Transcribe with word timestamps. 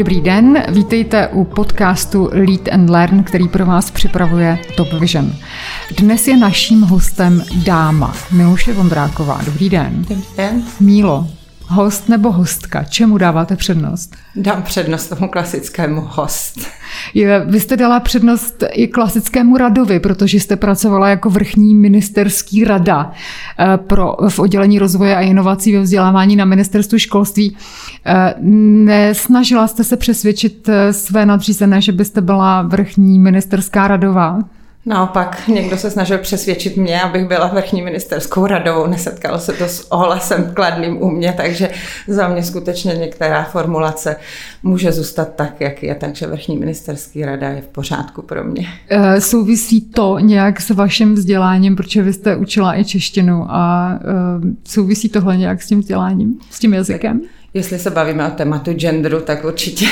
Dobrý 0.00 0.20
den, 0.20 0.62
vítejte 0.68 1.28
u 1.28 1.44
podcastu 1.44 2.28
Lead 2.32 2.68
and 2.72 2.90
Learn, 2.90 3.22
který 3.22 3.48
pro 3.48 3.66
vás 3.66 3.90
připravuje 3.90 4.58
Top 4.76 4.88
Vision. 4.92 5.32
Dnes 5.98 6.28
je 6.28 6.36
naším 6.36 6.82
hostem 6.82 7.44
dáma 7.64 8.14
Miluše 8.32 8.72
Vondráková. 8.72 9.40
Dobrý 9.44 9.68
den. 9.68 10.04
Dobrý 10.08 10.24
den. 10.36 10.62
Mílo, 10.80 11.28
host 11.70 12.08
nebo 12.08 12.32
hostka, 12.32 12.84
čemu 12.84 13.18
dáváte 13.18 13.56
přednost? 13.56 14.16
Dám 14.36 14.62
přednost 14.62 15.08
tomu 15.08 15.28
klasickému 15.28 16.00
host. 16.08 16.60
Je, 17.14 17.44
vy 17.46 17.60
jste 17.60 17.76
dala 17.76 18.00
přednost 18.00 18.64
i 18.72 18.88
klasickému 18.88 19.56
radovi, 19.56 20.00
protože 20.00 20.40
jste 20.40 20.56
pracovala 20.56 21.08
jako 21.08 21.30
vrchní 21.30 21.74
ministerský 21.74 22.64
rada 22.64 23.12
eh, 23.58 23.76
pro, 23.76 24.16
v 24.28 24.38
oddělení 24.38 24.78
rozvoje 24.78 25.16
a 25.16 25.20
inovací 25.20 25.76
ve 25.76 25.82
vzdělávání 25.82 26.36
na 26.36 26.44
ministerstvu 26.44 26.98
školství. 26.98 27.56
Eh, 28.06 28.34
nesnažila 28.84 29.66
jste 29.66 29.84
se 29.84 29.96
přesvědčit 29.96 30.68
eh, 30.68 30.92
své 30.92 31.26
nadřízené, 31.26 31.80
že 31.80 31.92
byste 31.92 32.20
byla 32.20 32.62
vrchní 32.62 33.18
ministerská 33.18 33.88
radová? 33.88 34.38
Naopak, 34.86 35.48
někdo 35.48 35.76
se 35.76 35.90
snažil 35.90 36.18
přesvědčit 36.18 36.76
mě, 36.76 37.02
abych 37.02 37.28
byla 37.28 37.46
vrchní 37.46 37.82
ministerskou 37.82 38.46
radovou. 38.46 38.86
Nesetkalo 38.86 39.38
se 39.38 39.52
to 39.52 39.64
s 39.64 39.92
ohlasem 39.92 40.50
kladným 40.54 41.02
u 41.02 41.10
mě, 41.10 41.34
takže 41.36 41.70
za 42.08 42.28
mě 42.28 42.42
skutečně 42.42 42.94
některá 42.94 43.44
formulace 43.44 44.16
může 44.62 44.92
zůstat 44.92 45.34
tak, 45.34 45.60
jak 45.60 45.82
je, 45.82 45.94
takže 45.94 46.26
vrchní 46.26 46.56
ministerský 46.56 47.24
rada 47.24 47.48
je 47.48 47.60
v 47.60 47.66
pořádku 47.66 48.22
pro 48.22 48.44
mě. 48.44 48.68
E, 48.88 49.20
souvisí 49.20 49.80
to 49.80 50.18
nějak 50.18 50.60
s 50.60 50.70
vaším 50.70 51.14
vzděláním, 51.14 51.76
protože 51.76 52.02
vy 52.02 52.12
jste 52.12 52.36
učila 52.36 52.78
i 52.78 52.84
češtinu 52.84 53.46
a 53.48 53.92
e, 53.94 54.00
souvisí 54.64 55.08
tohle 55.08 55.36
nějak 55.36 55.62
s 55.62 55.66
tím 55.66 55.80
vzděláním, 55.80 56.38
s 56.50 56.58
tím 56.58 56.74
jazykem? 56.74 57.20
Tak. 57.20 57.30
Jestli 57.54 57.78
se 57.78 57.90
bavíme 57.90 58.28
o 58.28 58.30
tématu 58.30 58.72
genderu, 58.72 59.20
tak 59.20 59.44
určitě 59.44 59.86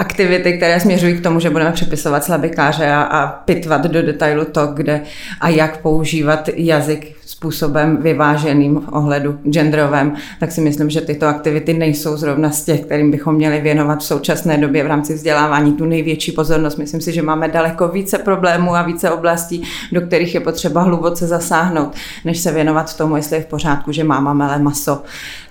aktivity, 0.00 0.52
které 0.52 0.80
směřují 0.80 1.14
k 1.14 1.22
tomu, 1.22 1.40
že 1.40 1.50
budeme 1.50 1.72
přepisovat 1.72 2.24
slabikáře 2.24 2.90
a, 2.90 3.02
a 3.02 3.26
pitvat 3.26 3.86
do 3.86 4.02
detailu 4.02 4.44
to, 4.44 4.66
kde 4.66 5.00
a 5.40 5.48
jak 5.48 5.80
používat 5.80 6.48
jazyk 6.56 7.20
způsobem 7.26 7.96
vyváženým 7.96 8.80
v 8.80 8.92
ohledu 8.92 9.38
genderovém, 9.50 10.14
tak 10.40 10.52
si 10.52 10.60
myslím, 10.60 10.90
že 10.90 11.00
tyto 11.00 11.26
aktivity 11.26 11.74
nejsou 11.74 12.16
zrovna 12.16 12.50
z 12.50 12.64
těch, 12.64 12.80
kterým 12.80 13.10
bychom 13.10 13.34
měli 13.34 13.60
věnovat 13.60 13.98
v 13.98 14.04
současné 14.04 14.58
době 14.58 14.84
v 14.84 14.86
rámci 14.86 15.14
vzdělávání 15.14 15.72
tu 15.72 15.84
největší 15.84 16.32
pozornost. 16.32 16.76
Myslím 16.76 17.00
si, 17.00 17.12
že 17.12 17.22
máme 17.22 17.48
daleko 17.48 17.88
více 17.88 18.18
problémů 18.18 18.74
a 18.74 18.82
více 18.82 19.10
oblastí, 19.10 19.62
do 19.92 20.00
kterých 20.00 20.34
je 20.34 20.40
potřeba 20.40 20.82
hluboce 20.82 21.26
zasáhnout, 21.26 21.94
než 22.24 22.38
se 22.38 22.52
věnovat 22.52 22.96
tomu, 22.96 23.16
jestli 23.16 23.36
je 23.36 23.42
v 23.42 23.46
pořádku, 23.46 23.92
že 23.92 24.04
máma 24.04 24.32
mele 24.32 24.58
maso. 24.58 25.02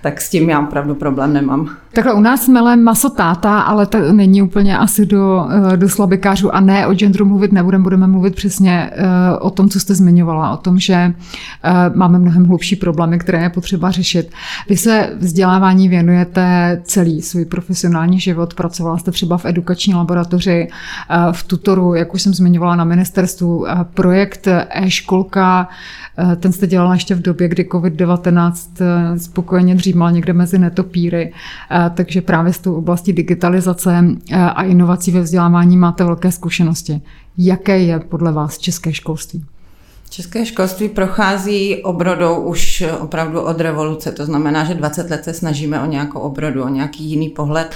Tak 0.02 0.22
s 0.22 0.30
tím 0.30 0.50
já 0.50 0.60
opravdu 0.60 0.96
problém 0.96 1.34
nemám. 1.34 1.70
Takhle 1.94 2.14
u 2.14 2.20
nás 2.20 2.48
mele 2.48 2.76
maso 2.76 3.10
táta, 3.10 3.60
ale 3.60 3.86
to 3.86 4.14
není 4.14 4.42
úplně 4.42 4.78
asi 4.78 5.06
do, 5.06 5.48
eh, 5.74 5.78
do 5.78 5.90
slabikářů 5.90 6.56
a 6.56 6.60
ne 6.60 6.88
o 6.88 6.94
genderu 6.94 7.26
mluvit 7.26 7.52
nebudeme, 7.52 7.84
budeme 7.84 8.08
mluvit 8.08 8.36
přesně 8.36 8.90
eh, 8.94 9.06
o 9.40 9.50
tom, 9.50 9.70
co 9.70 9.80
jste 9.80 9.96
zmiňovala, 9.96 10.52
o 10.52 10.58
tom, 10.58 10.80
že 10.80 10.94
eh, 10.94 11.14
máme 11.96 12.20
mnohem 12.20 12.46
hlubší 12.46 12.76
problémy, 12.76 13.20
které 13.20 13.42
je 13.42 13.50
potřeba 13.50 13.92
řešit. 13.92 14.32
Vy 14.70 14.78
se 14.78 15.10
vzdělávání 15.18 15.90
věnujete 15.90 16.80
celý 16.84 17.22
svůj 17.22 17.46
profesionální 17.46 18.20
život, 18.20 18.54
pracovala 18.54 18.98
jste 18.98 19.12
třeba 19.12 19.38
v 19.38 19.46
edukační 19.46 19.96
laboratoři, 19.96 20.68
v 21.32 21.44
tutoru, 21.44 21.94
jak 21.94 22.14
už 22.14 22.22
jsem 22.22 22.34
zmiňovala 22.34 22.76
na 22.76 22.84
ministerstvu, 22.84 23.66
projekt 23.94 24.48
e-školka, 24.70 25.68
ten 26.40 26.52
jste 26.52 26.68
dělala 26.68 26.94
ještě 26.94 27.16
v 27.16 27.22
době, 27.22 27.48
kdy 27.48 27.64
COVID-19 27.64 28.54
spokojeně 29.18 29.76
dřímal 29.90 30.12
někde 30.12 30.34
mezi 30.34 30.60
netopíry, 30.60 31.34
takže 31.94 32.22
právě 32.22 32.54
z 32.54 32.60
tou 32.60 32.76
oblasti 32.76 33.14
digitalizace 33.14 34.04
a 34.36 34.64
inovací 34.64 35.12
ve 35.12 35.22
vzdělávání 35.22 35.78
máte 35.78 36.04
velké 36.04 36.32
zkušenosti. 36.32 37.02
Jaké 37.38 37.80
je 37.80 38.00
podle 38.00 38.32
vás 38.32 38.58
české 38.58 38.94
školství? 38.94 39.46
České 40.10 40.46
školství 40.46 40.90
prochází 40.90 41.84
obrodou 41.84 42.36
už 42.36 42.84
opravdu 43.00 43.42
od 43.42 43.62
revoluce, 43.62 44.12
to 44.12 44.26
znamená, 44.26 44.64
že 44.64 44.74
20 44.74 45.10
let 45.10 45.24
se 45.24 45.34
snažíme 45.34 45.82
o 45.82 45.86
nějakou 45.86 46.20
obrodu, 46.20 46.64
o 46.64 46.70
nějaký 46.70 47.04
jiný 47.04 47.30
pohled. 47.30 47.72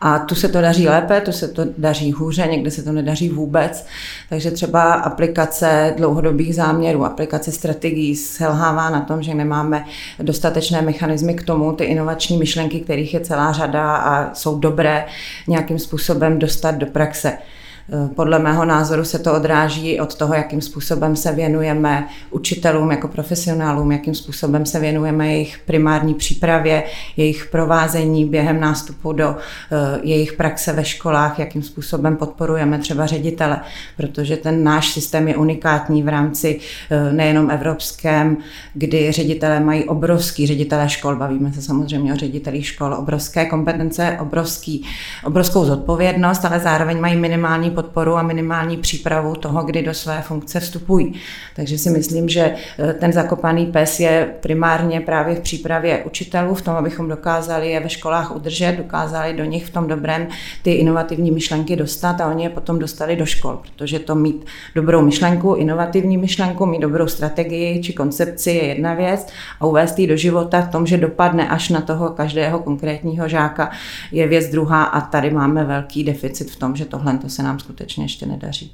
A 0.00 0.18
tu 0.18 0.34
se 0.34 0.48
to 0.48 0.60
daří 0.60 0.88
lépe, 0.88 1.20
tu 1.20 1.32
se 1.32 1.48
to 1.48 1.62
daří 1.78 2.12
hůře, 2.12 2.46
někde 2.50 2.70
se 2.70 2.82
to 2.82 2.92
nedaří 2.92 3.28
vůbec, 3.28 3.86
takže 4.28 4.50
třeba 4.50 4.92
aplikace 4.92 5.94
dlouhodobých 5.96 6.54
záměrů, 6.54 7.04
aplikace 7.04 7.52
strategií 7.52 8.16
selhává 8.16 8.90
na 8.90 9.00
tom, 9.00 9.22
že 9.22 9.34
nemáme 9.34 9.84
dostatečné 10.18 10.82
mechanismy 10.82 11.34
k 11.34 11.44
tomu, 11.44 11.72
ty 11.72 11.84
inovační 11.84 12.38
myšlenky, 12.38 12.80
kterých 12.80 13.14
je 13.14 13.20
celá 13.20 13.52
řada 13.52 13.96
a 13.96 14.34
jsou 14.34 14.58
dobré, 14.58 15.06
nějakým 15.48 15.78
způsobem 15.78 16.38
dostat 16.38 16.74
do 16.74 16.86
praxe. 16.86 17.38
Eh, 17.88 18.08
podle 18.14 18.38
mého 18.38 18.64
názoru 18.64 19.04
se 19.04 19.18
to 19.18 19.34
odráží 19.34 20.00
od 20.00 20.14
toho, 20.14 20.34
jakým 20.34 20.60
způsobem 20.60 21.16
se 21.16 21.32
věnujeme 21.32 22.08
učitelům 22.30 22.90
jako 22.90 23.08
profesionálům, 23.08 23.92
jakým 23.92 24.14
způsobem 24.14 24.66
se 24.66 24.80
věnujeme 24.80 25.32
jejich 25.32 25.58
primární 25.58 26.14
přípravě, 26.14 26.82
jejich 27.16 27.48
provázení 27.50 28.24
během 28.24 28.60
nástupu 28.60 29.12
do 29.12 29.36
eh, 29.36 30.00
jejich 30.02 30.32
praxe 30.32 30.72
ve 30.72 30.84
školách, 30.84 31.38
jakým 31.38 31.62
způsobem 31.62 32.16
podporujeme 32.16 32.78
třeba 32.78 33.06
ředitele, 33.06 33.60
protože 33.96 34.36
ten 34.36 34.64
náš 34.64 34.92
systém 34.92 35.28
je 35.28 35.36
unikátní 35.36 36.02
v 36.02 36.08
rámci 36.08 36.60
eh, 36.90 37.12
nejenom 37.12 37.50
evropském, 37.50 38.36
kdy 38.74 39.12
ředitelé 39.12 39.60
mají 39.60 39.84
obrovský, 39.84 40.46
ředitelé 40.46 40.88
škol, 40.88 41.16
bavíme 41.16 41.52
se 41.52 41.62
samozřejmě 41.62 42.12
o 42.12 42.16
ředitelích 42.16 42.66
škol, 42.66 42.94
obrovské 42.94 43.46
kompetence, 43.46 44.16
obrovský, 44.20 44.86
obrovskou 45.24 45.64
zodpovědnost, 45.64 46.44
ale 46.44 46.60
zároveň 46.60 47.00
mají 47.00 47.16
minimální 47.16 47.71
podporu 47.72 48.16
a 48.16 48.22
minimální 48.22 48.76
přípravu 48.76 49.34
toho, 49.34 49.62
kdy 49.62 49.82
do 49.82 49.94
své 49.94 50.22
funkce 50.22 50.60
vstupují. 50.60 51.14
Takže 51.56 51.78
si 51.78 51.90
myslím, 51.90 52.28
že 52.28 52.54
eh, 52.78 52.92
ten 52.92 53.12
zakopaný 53.12 53.66
pes 53.66 54.00
je 54.00 54.34
primárně 54.40 55.00
právě 55.00 55.34
v 55.34 55.40
přípravě 55.40 56.02
učitelů, 56.04 56.54
v 56.54 56.62
tom, 56.62 56.74
abychom 56.74 57.08
dokázali 57.08 57.70
je 57.70 57.80
ve 57.80 57.88
školách 57.88 58.36
udržet, 58.36 58.72
dokázali 58.76 59.32
do 59.32 59.44
nich 59.44 59.64
v 59.64 59.70
tom 59.70 59.86
dobrém 59.86 60.26
ty 60.62 60.72
inovativní 60.72 61.30
myšlenky 61.30 61.76
dostat 61.76 62.20
a 62.20 62.30
oni 62.30 62.44
je 62.44 62.50
potom 62.50 62.78
dostali 62.78 63.16
do 63.16 63.26
škol, 63.26 63.60
protože 63.62 63.98
to 63.98 64.14
mít 64.14 64.46
dobrou 64.74 65.02
myšlenku, 65.02 65.54
inovativní 65.54 66.18
myšlenku, 66.18 66.66
mít 66.66 66.80
dobrou 66.80 67.06
strategii 67.06 67.82
či 67.82 67.92
koncepci 67.92 68.50
je 68.50 68.66
jedna 68.66 68.94
věc 68.94 69.26
a 69.60 69.66
uvést 69.66 69.98
ji 69.98 70.06
do 70.06 70.16
života 70.16 70.60
v 70.60 70.70
tom, 70.70 70.86
že 70.86 70.96
dopadne 70.96 71.48
až 71.48 71.68
na 71.68 71.80
toho 71.80 72.10
každého 72.10 72.58
konkrétního 72.58 73.28
žáka, 73.28 73.70
je 74.12 74.28
věc 74.28 74.48
druhá 74.48 74.84
a 74.84 75.00
tady 75.00 75.30
máme 75.30 75.64
velký 75.64 76.04
deficit 76.04 76.50
v 76.50 76.56
tom, 76.56 76.76
že 76.76 76.84
tohle 76.84 77.18
to 77.18 77.28
se 77.28 77.42
nám 77.42 77.58
skutečně 77.62 78.04
ještě 78.04 78.26
nedaří. 78.26 78.72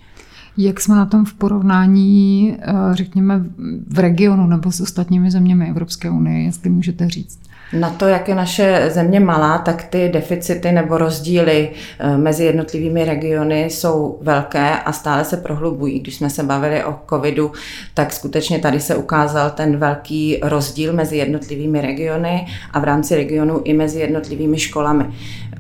Jak 0.57 0.81
jsme 0.81 0.97
na 0.97 1.07
tom 1.07 1.25
v 1.25 1.35
porovnání, 1.35 2.57
eh, 2.59 2.73
řekněme, 2.93 3.45
v 3.89 3.99
regionu 3.99 4.47
nebo 4.47 4.73
s 4.73 4.81
ostatními 4.81 5.31
zeměmi 5.31 5.69
Evropské 5.69 6.11
unie, 6.11 6.43
jestli 6.43 6.71
můžete 6.71 7.09
říct? 7.09 7.41
Na 7.73 7.91
to, 7.91 8.09
jak 8.09 8.29
je 8.29 8.35
naše 8.35 8.91
země 8.91 9.21
malá, 9.21 9.59
tak 9.59 9.83
ty 9.85 10.09
deficity 10.09 10.73
nebo 10.73 10.99
rozdíly 10.99 11.71
eh, 11.99 12.19
mezi 12.19 12.45
jednotlivými 12.45 13.05
regiony 13.05 13.65
jsou 13.65 14.19
velké 14.23 14.71
a 14.71 14.93
stále 14.93 15.25
se 15.25 15.37
prohlubují. 15.37 16.01
Když 16.01 16.17
jsme 16.17 16.31
se 16.31 16.43
bavili 16.43 16.85
o 16.85 16.95
covidu, 17.09 17.53
tak 17.95 18.13
skutečně 18.13 18.59
tady 18.59 18.81
se 18.81 18.97
ukázal 18.97 19.51
ten 19.51 19.77
velký 19.77 20.39
rozdíl 20.43 20.93
mezi 20.93 21.17
jednotlivými 21.17 21.81
regiony 21.81 22.47
a 22.73 22.79
v 22.79 22.85
rámci 22.85 23.17
regionu 23.17 23.61
i 23.65 23.73
mezi 23.73 24.01
jednotlivými 24.01 24.59
školami. 24.59 25.05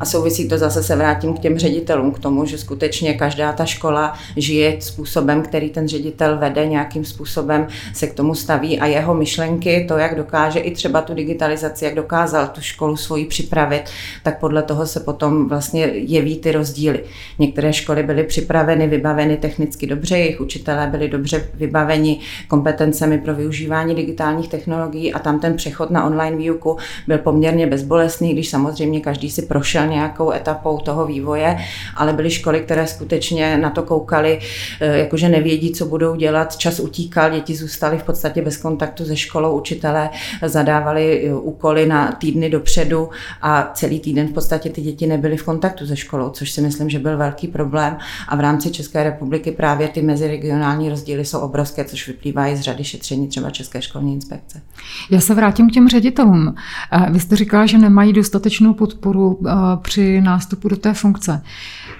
A 0.00 0.04
souvisí 0.04 0.48
to 0.48 0.58
zase 0.58 0.82
se 0.82 0.96
vrátím 0.96 1.34
k 1.34 1.38
těm 1.38 1.58
ředitelům, 1.58 2.12
k 2.12 2.18
tomu, 2.18 2.44
že 2.44 2.58
skutečně 2.58 3.14
každá 3.14 3.52
ta 3.52 3.64
škola 3.64 4.14
žije 4.36 4.76
způsobem, 4.80 5.42
který 5.42 5.70
ten 5.70 5.88
ředitel 5.88 6.38
vede, 6.38 6.66
nějakým 6.66 7.04
způsobem 7.04 7.66
se 7.94 8.06
k 8.06 8.14
tomu 8.14 8.34
staví 8.34 8.80
a 8.80 8.86
jeho 8.86 9.14
myšlenky, 9.14 9.84
to, 9.88 9.98
jak 9.98 10.16
dokáže 10.16 10.58
i 10.58 10.70
třeba 10.70 11.00
tu 11.00 11.14
digitalizaci, 11.14 11.84
jak 11.84 11.94
dokázal 11.98 12.48
tu 12.48 12.60
školu 12.60 12.96
svoji 12.96 13.24
připravit, 13.24 13.82
tak 14.22 14.40
podle 14.40 14.62
toho 14.62 14.86
se 14.86 15.00
potom 15.00 15.48
vlastně 15.48 15.84
jeví 15.84 16.36
ty 16.38 16.52
rozdíly. 16.52 17.04
Některé 17.38 17.72
školy 17.72 18.02
byly 18.02 18.24
připraveny, 18.24 18.86
vybaveny 18.88 19.36
technicky 19.36 19.86
dobře, 19.86 20.18
jejich 20.18 20.40
učitelé 20.40 20.86
byli 20.86 21.08
dobře 21.08 21.48
vybaveni 21.54 22.20
kompetencemi 22.48 23.18
pro 23.18 23.34
využívání 23.34 23.94
digitálních 23.94 24.48
technologií 24.48 25.12
a 25.12 25.18
tam 25.18 25.40
ten 25.40 25.56
přechod 25.56 25.90
na 25.90 26.06
online 26.06 26.36
výuku 26.36 26.76
byl 27.06 27.18
poměrně 27.18 27.66
bezbolestný, 27.66 28.32
když 28.32 28.48
samozřejmě 28.48 29.00
každý 29.00 29.30
si 29.30 29.42
prošel 29.42 29.86
nějakou 29.86 30.32
etapou 30.32 30.78
toho 30.78 31.06
vývoje, 31.06 31.56
ale 31.96 32.12
byly 32.12 32.30
školy, 32.30 32.60
které 32.60 32.86
skutečně 32.86 33.58
na 33.58 33.70
to 33.70 33.82
koukaly, 33.82 34.38
eh, 34.80 34.98
jakože 34.98 35.28
nevědí, 35.28 35.72
co 35.72 35.86
budou 35.86 36.14
dělat, 36.16 36.56
čas 36.56 36.80
utíkal, 36.80 37.30
děti 37.30 37.54
zůstaly 37.54 37.98
v 37.98 38.02
podstatě 38.02 38.42
bez 38.42 38.56
kontaktu 38.56 39.04
se 39.04 39.16
školou, 39.16 39.58
učitelé 39.58 40.10
zadávali 40.46 41.26
eh, 41.26 41.34
úkoly 41.34 41.86
na 41.88 42.12
týdny 42.12 42.50
dopředu 42.50 43.08
a 43.42 43.70
celý 43.74 44.00
týden 44.00 44.28
v 44.28 44.32
podstatě 44.32 44.70
ty 44.70 44.80
děti 44.80 45.06
nebyly 45.06 45.36
v 45.36 45.44
kontaktu 45.44 45.86
se 45.86 45.96
školou, 45.96 46.30
což 46.30 46.50
si 46.50 46.60
myslím, 46.60 46.90
že 46.90 46.98
byl 46.98 47.16
velký 47.16 47.48
problém. 47.48 47.96
A 48.28 48.36
v 48.36 48.40
rámci 48.40 48.70
České 48.70 49.04
republiky 49.04 49.52
právě 49.52 49.88
ty 49.88 50.02
meziregionální 50.02 50.88
rozdíly 50.88 51.24
jsou 51.24 51.38
obrovské, 51.38 51.84
což 51.84 52.08
vyplývá 52.08 52.46
i 52.46 52.56
z 52.56 52.60
řady 52.60 52.84
šetření 52.84 53.28
třeba 53.28 53.50
České 53.50 53.82
školní 53.82 54.14
inspekce. 54.14 54.62
Já 55.10 55.20
se 55.20 55.34
vrátím 55.34 55.70
k 55.70 55.72
těm 55.72 55.88
ředitelům. 55.88 56.54
Eh, 56.92 57.06
vy 57.10 57.20
jste 57.20 57.36
říkala, 57.36 57.66
že 57.66 57.78
nemají 57.78 58.12
dostatečnou 58.12 58.74
podporu 58.74 59.38
eh, 59.46 59.52
při 59.82 60.20
nástupu 60.20 60.68
do 60.68 60.76
té 60.76 60.94
funkce. 60.94 61.42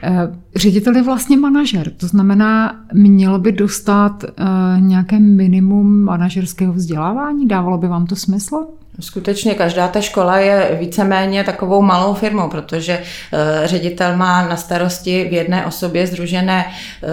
Eh, 0.03 0.29
ředitel 0.57 0.97
je 0.97 1.03
vlastně 1.03 1.37
manažer, 1.37 1.91
to 1.91 2.07
znamená, 2.07 2.77
měl 2.93 3.39
by 3.39 3.53
dostat 3.53 4.25
nějaké 4.79 5.19
minimum 5.19 6.05
manažerského 6.05 6.73
vzdělávání? 6.73 7.49
Dávalo 7.49 7.79
by 7.79 7.89
vám 7.89 8.07
to 8.07 8.17
smysl? 8.17 8.57
Skutečně 9.01 9.55
každá 9.55 9.89
ta 9.89 10.01
škola 10.01 10.39
je 10.39 10.77
víceméně 10.81 11.45
takovou 11.45 11.83
malou 11.83 12.15
firmou, 12.15 12.49
protože 12.49 12.99
eh, 13.33 13.63
ředitel 13.65 14.17
má 14.17 14.49
na 14.49 14.57
starosti 14.57 15.27
v 15.31 15.33
jedné 15.33 15.67
osobě 15.67 16.07
združené 16.07 16.67
eh, 16.67 17.07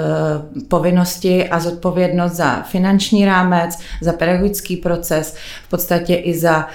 povinnosti 0.68 1.50
a 1.50 1.60
zodpovědnost 1.60 2.32
za 2.32 2.62
finanční 2.62 3.26
rámec, 3.26 3.80
za 4.02 4.14
pedagogický 4.14 4.78
proces, 4.78 5.36
v 5.68 5.70
podstatě 5.70 6.16
i 6.16 6.40
za 6.40 6.68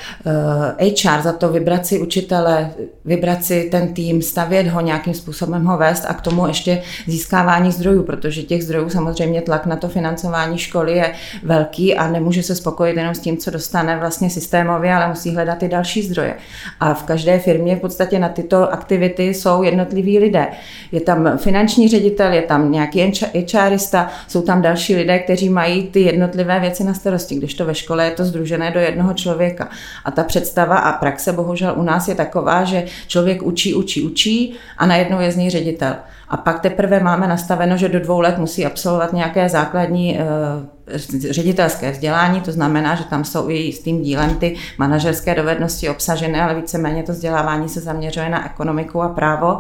HR, 0.78 1.18
eh, 1.18 1.22
za 1.22 1.32
to 1.32 1.48
vybrat 1.48 1.86
si 1.86 1.98
učitele, 1.98 2.70
vybrat 3.04 3.44
si 3.44 3.68
ten 3.70 3.94
tým, 3.94 4.22
stavět 4.22 4.66
ho, 4.66 4.80
nějakým 4.80 5.14
způsobem 5.14 5.64
ho 5.64 5.78
vést 5.78 6.04
a 6.08 6.14
k 6.14 6.20
tomu 6.20 6.46
ještě 6.46 6.82
získávání 7.06 7.72
zdrojů, 7.72 8.02
protože 8.02 8.42
těch 8.42 8.64
zdrojů 8.64 8.90
samozřejmě 8.90 9.42
tlak 9.42 9.66
na 9.66 9.76
to 9.76 9.88
financování 9.88 10.58
školy 10.58 10.96
je 10.96 11.12
velký 11.42 11.96
a 11.96 12.10
nemůže 12.10 12.42
se 12.42 12.54
spokojit 12.54 12.96
jenom 12.96 13.14
s 13.14 13.18
tím, 13.18 13.36
co 13.36 13.50
dostane 13.50 13.96
vlastně 13.96 14.30
systémově, 14.30 14.99
ale 15.00 15.08
musí 15.08 15.34
hledat 15.34 15.62
i 15.62 15.68
další 15.68 16.02
zdroje. 16.02 16.34
A 16.80 16.94
v 16.94 17.02
každé 17.02 17.38
firmě 17.38 17.76
v 17.76 17.80
podstatě 17.80 18.18
na 18.18 18.28
tyto 18.28 18.72
aktivity 18.72 19.34
jsou 19.34 19.62
jednotliví 19.62 20.18
lidé. 20.18 20.48
Je 20.92 21.00
tam 21.00 21.38
finanční 21.38 21.88
ředitel, 21.88 22.32
je 22.32 22.42
tam 22.42 22.72
nějaký 22.72 23.12
HRista, 23.54 24.10
jsou 24.28 24.42
tam 24.42 24.62
další 24.62 24.96
lidé, 24.96 25.18
kteří 25.18 25.48
mají 25.48 25.82
ty 25.82 26.00
jednotlivé 26.00 26.60
věci 26.60 26.84
na 26.84 26.94
starosti, 26.94 27.34
když 27.34 27.54
to 27.54 27.64
ve 27.64 27.74
škole 27.74 28.04
je 28.04 28.10
to 28.10 28.24
združené 28.24 28.70
do 28.70 28.80
jednoho 28.80 29.14
člověka. 29.14 29.68
A 30.04 30.10
ta 30.10 30.24
představa 30.24 30.76
a 30.76 30.92
praxe 30.92 31.32
bohužel 31.32 31.74
u 31.76 31.82
nás 31.82 32.08
je 32.08 32.14
taková, 32.14 32.64
že 32.64 32.84
člověk 33.06 33.42
učí, 33.42 33.74
učí, 33.74 34.02
učí 34.02 34.54
a 34.78 34.86
najednou 34.86 35.20
je 35.20 35.32
z 35.32 35.36
něj 35.36 35.50
ředitel. 35.50 35.96
A 36.30 36.36
pak 36.36 36.60
teprve 36.60 37.00
máme 37.00 37.28
nastaveno, 37.28 37.76
že 37.76 37.88
do 37.88 38.00
dvou 38.00 38.20
let 38.20 38.38
musí 38.38 38.66
absolvovat 38.66 39.12
nějaké 39.12 39.48
základní 39.48 40.18
uh, 40.18 41.30
ředitelské 41.30 41.90
vzdělání, 41.90 42.40
to 42.40 42.52
znamená, 42.52 42.94
že 42.94 43.04
tam 43.04 43.24
jsou 43.24 43.50
i 43.50 43.72
s 43.72 43.82
tím 43.82 44.02
dílem 44.02 44.34
ty 44.34 44.56
manažerské 44.78 45.34
dovednosti 45.34 45.88
obsažené, 45.88 46.42
ale 46.42 46.54
víceméně 46.54 47.02
to 47.02 47.12
vzdělávání 47.12 47.68
se 47.68 47.80
zaměřuje 47.80 48.28
na 48.28 48.46
ekonomiku 48.46 49.02
a 49.02 49.08
právo, 49.08 49.58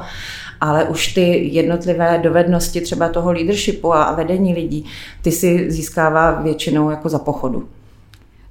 ale 0.60 0.84
už 0.84 1.14
ty 1.14 1.48
jednotlivé 1.52 2.18
dovednosti 2.18 2.80
třeba 2.80 3.08
toho 3.08 3.32
leadershipu 3.32 3.94
a 3.94 4.12
vedení 4.12 4.54
lidí, 4.54 4.84
ty 5.22 5.32
si 5.32 5.70
získává 5.70 6.30
většinou 6.30 6.90
jako 6.90 7.08
za 7.08 7.18
pochodu. 7.18 7.68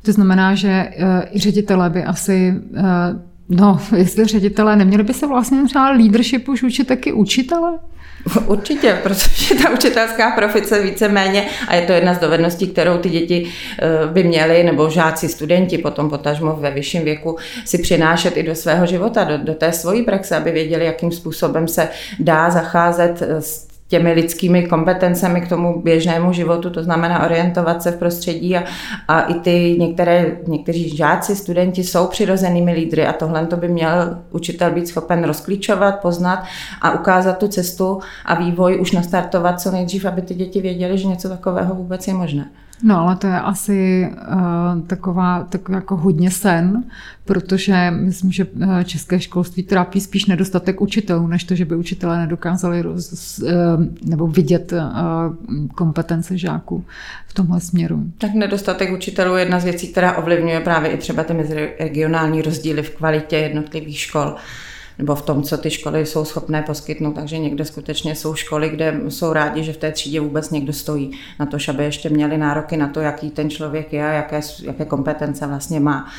To 0.01 0.11
znamená, 0.11 0.55
že 0.55 0.89
uh, 0.97 1.05
i 1.31 1.39
ředitele 1.39 1.89
by 1.89 2.03
asi 2.03 2.53
uh, 2.71 2.83
No, 3.49 3.79
jestli 3.97 4.25
ředitelé, 4.25 4.75
neměli 4.75 5.03
by 5.03 5.13
se 5.13 5.27
vlastně 5.27 5.63
třeba 5.63 5.91
leadership 5.91 6.49
už 6.49 6.63
učit 6.63 6.87
taky 6.87 7.13
učitele? 7.13 7.79
Určitě, 8.45 8.99
protože 9.03 9.55
ta 9.55 9.69
učitelská 9.69 10.31
profese 10.31 10.81
víceméně, 10.81 11.47
a 11.67 11.75
je 11.75 11.81
to 11.81 11.91
jedna 11.91 12.13
z 12.13 12.19
dovedností, 12.19 12.67
kterou 12.67 12.97
ty 12.97 13.09
děti 13.09 13.51
eh, 13.81 14.07
by 14.07 14.23
měly, 14.23 14.63
nebo 14.63 14.89
žáci, 14.89 15.29
studenti 15.29 15.77
potom 15.77 16.09
potažmo 16.09 16.55
ve 16.55 16.71
vyšším 16.71 17.03
věku 17.03 17.37
si 17.65 17.77
přinášet 17.77 18.37
i 18.37 18.43
do 18.43 18.55
svého 18.55 18.85
života, 18.85 19.23
do, 19.23 19.37
do 19.37 19.53
té 19.53 19.71
svojí 19.71 20.03
praxe, 20.03 20.35
aby 20.35 20.51
věděli, 20.51 20.85
jakým 20.85 21.11
způsobem 21.11 21.67
se 21.67 21.89
dá 22.19 22.49
zacházet 22.49 23.21
s 23.21 23.68
těmi 23.89 24.13
lidskými 24.13 24.63
kompetencemi 24.63 25.41
k 25.41 25.49
tomu 25.49 25.81
běžnému 25.81 26.33
životu, 26.33 26.69
to 26.69 26.83
znamená 26.83 27.25
orientovat 27.25 27.83
se 27.83 27.91
v 27.91 27.97
prostředí 27.97 28.57
a, 28.57 28.63
a 29.07 29.21
i 29.21 29.33
ty 29.33 29.75
některé, 29.79 30.37
někteří 30.47 30.97
žáci, 30.97 31.35
studenti 31.35 31.83
jsou 31.83 32.07
přirozenými 32.07 32.73
lídry 32.73 33.05
a 33.05 33.13
tohle 33.13 33.45
to 33.45 33.57
by 33.57 33.67
měl 33.67 34.17
učitel 34.31 34.71
být 34.71 34.87
schopen 34.87 35.23
rozklíčovat, 35.23 36.01
poznat 36.01 36.43
a 36.81 36.91
ukázat 36.91 37.37
tu 37.37 37.47
cestu 37.47 37.99
a 38.25 38.35
vývoj 38.35 38.79
už 38.81 38.91
nastartovat 38.91 39.61
co 39.61 39.71
nejdřív, 39.71 40.05
aby 40.05 40.21
ty 40.21 40.33
děti 40.33 40.61
věděly, 40.61 40.97
že 40.97 41.07
něco 41.07 41.29
takového 41.29 41.75
vůbec 41.75 42.07
je 42.07 42.13
možné. 42.13 42.49
No, 42.83 42.99
ale 42.99 43.15
to 43.15 43.27
je 43.27 43.39
asi 43.39 44.07
uh, 44.11 44.87
taková, 44.87 45.43
takový 45.43 45.75
jako 45.75 45.95
hodně 45.97 46.31
sen, 46.31 46.83
protože 47.25 47.91
myslím, 47.91 48.31
že 48.31 48.47
eh, 48.61 48.83
české 48.83 49.19
školství 49.19 49.63
trápí 49.63 50.01
spíš 50.01 50.25
nedostatek 50.25 50.81
učitelů, 50.81 51.27
než 51.27 51.43
to, 51.43 51.55
že 51.55 51.65
by 51.65 51.75
učitelé 51.75 52.17
nedokázali 52.17 52.81
roz, 52.81 53.39
uh, 53.39 53.49
nebo 54.05 54.27
vidět 54.27 54.73
uh, 54.73 54.79
kompetence 55.67 56.37
žáků 56.37 56.85
v 57.27 57.33
tomhle 57.33 57.59
směru. 57.59 58.03
Tak 58.17 58.33
nedostatek 58.33 58.93
učitelů 58.93 59.35
je 59.35 59.41
jedna 59.41 59.59
z 59.59 59.63
věcí, 59.63 59.87
která 59.87 60.17
ovlivňuje 60.17 60.59
právě 60.59 60.91
i 60.91 60.97
třeba 60.97 61.23
ty 61.23 61.33
regionální 61.79 62.41
rozdíly 62.41 62.83
v 62.83 62.95
kvalitě 62.95 63.35
jednotlivých 63.35 63.99
škol. 63.99 64.27
Uh, 64.27 64.39
nebo 64.99 65.15
v 65.15 65.21
tom, 65.21 65.43
co 65.43 65.57
ty 65.57 65.69
školy 65.69 66.05
jsou 66.05 66.25
schopné 66.25 66.61
poskytnout. 66.61 67.11
Takže 67.11 67.37
někde 67.37 67.65
skutečně 67.65 68.15
jsou 68.15 68.35
školy, 68.35 68.69
kde 68.69 69.01
jsou 69.07 69.33
rádi, 69.33 69.63
že 69.63 69.73
v 69.73 69.77
té 69.77 69.91
třídě 69.91 70.19
vůbec 70.19 70.49
někdo 70.49 70.73
stojí 70.73 71.11
na 71.39 71.45
to, 71.45 71.57
aby 71.69 71.83
ještě 71.83 72.09
měli 72.09 72.37
nároky 72.37 72.77
na 72.77 72.87
to, 72.87 72.99
jaký 72.99 73.29
ten 73.29 73.49
člověk 73.49 73.93
je 73.93 74.05
a 74.07 74.11
jaké, 74.11 74.41
jaké 74.63 74.85
kompetence 74.85 75.47
vlastně 75.47 75.79
má. 75.79 76.11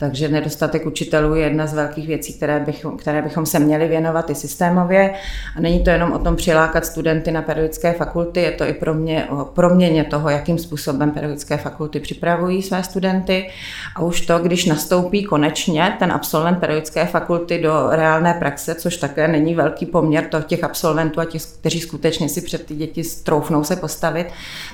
Takže 0.00 0.28
nedostatek 0.28 0.86
učitelů 0.86 1.34
je 1.34 1.44
jedna 1.44 1.66
z 1.66 1.74
velkých 1.74 2.06
věcí, 2.06 2.32
které 2.32 2.60
bychom, 2.60 2.96
které 2.96 3.22
bychom 3.22 3.46
se 3.46 3.58
měli 3.58 3.88
věnovat 3.88 4.30
i 4.30 4.34
systémově. 4.34 5.14
A 5.56 5.60
není 5.60 5.84
to 5.84 5.90
jenom 5.90 6.12
o 6.12 6.18
tom 6.18 6.36
přilákat 6.36 6.86
studenty 6.86 7.30
na 7.30 7.42
pedagogické 7.42 7.92
fakulty, 7.92 8.40
je 8.40 8.50
to 8.50 8.64
i 8.64 8.72
pro 8.72 8.94
mě 8.94 9.24
o 9.24 9.44
proměně 9.44 10.04
toho, 10.04 10.30
jakým 10.30 10.58
způsobem 10.58 11.10
pedagogické 11.10 11.56
fakulty 11.56 12.00
připravují 12.00 12.62
své 12.62 12.82
studenty. 12.82 13.50
A 13.96 14.02
už 14.02 14.20
to, 14.20 14.38
když 14.38 14.64
nastoupí 14.64 15.24
konečně 15.24 15.96
ten 15.98 16.12
absolvent 16.12 16.58
pedagogické 16.58 17.06
fakulty 17.06 17.62
do 17.62 17.88
reálné 17.90 18.34
praxe, 18.34 18.74
což 18.74 18.96
také 18.96 19.28
není 19.28 19.54
velký 19.54 19.86
poměr 19.86 20.24
to 20.24 20.42
těch 20.42 20.64
absolventů 20.64 21.20
a 21.20 21.24
těch, 21.24 21.42
kteří 21.60 21.80
skutečně 21.80 22.28
si 22.28 22.40
před 22.40 22.66
ty 22.66 22.74
děti 22.74 23.04
stroufnou 23.04 23.64
se 23.64 23.76
postavit, 23.76 24.26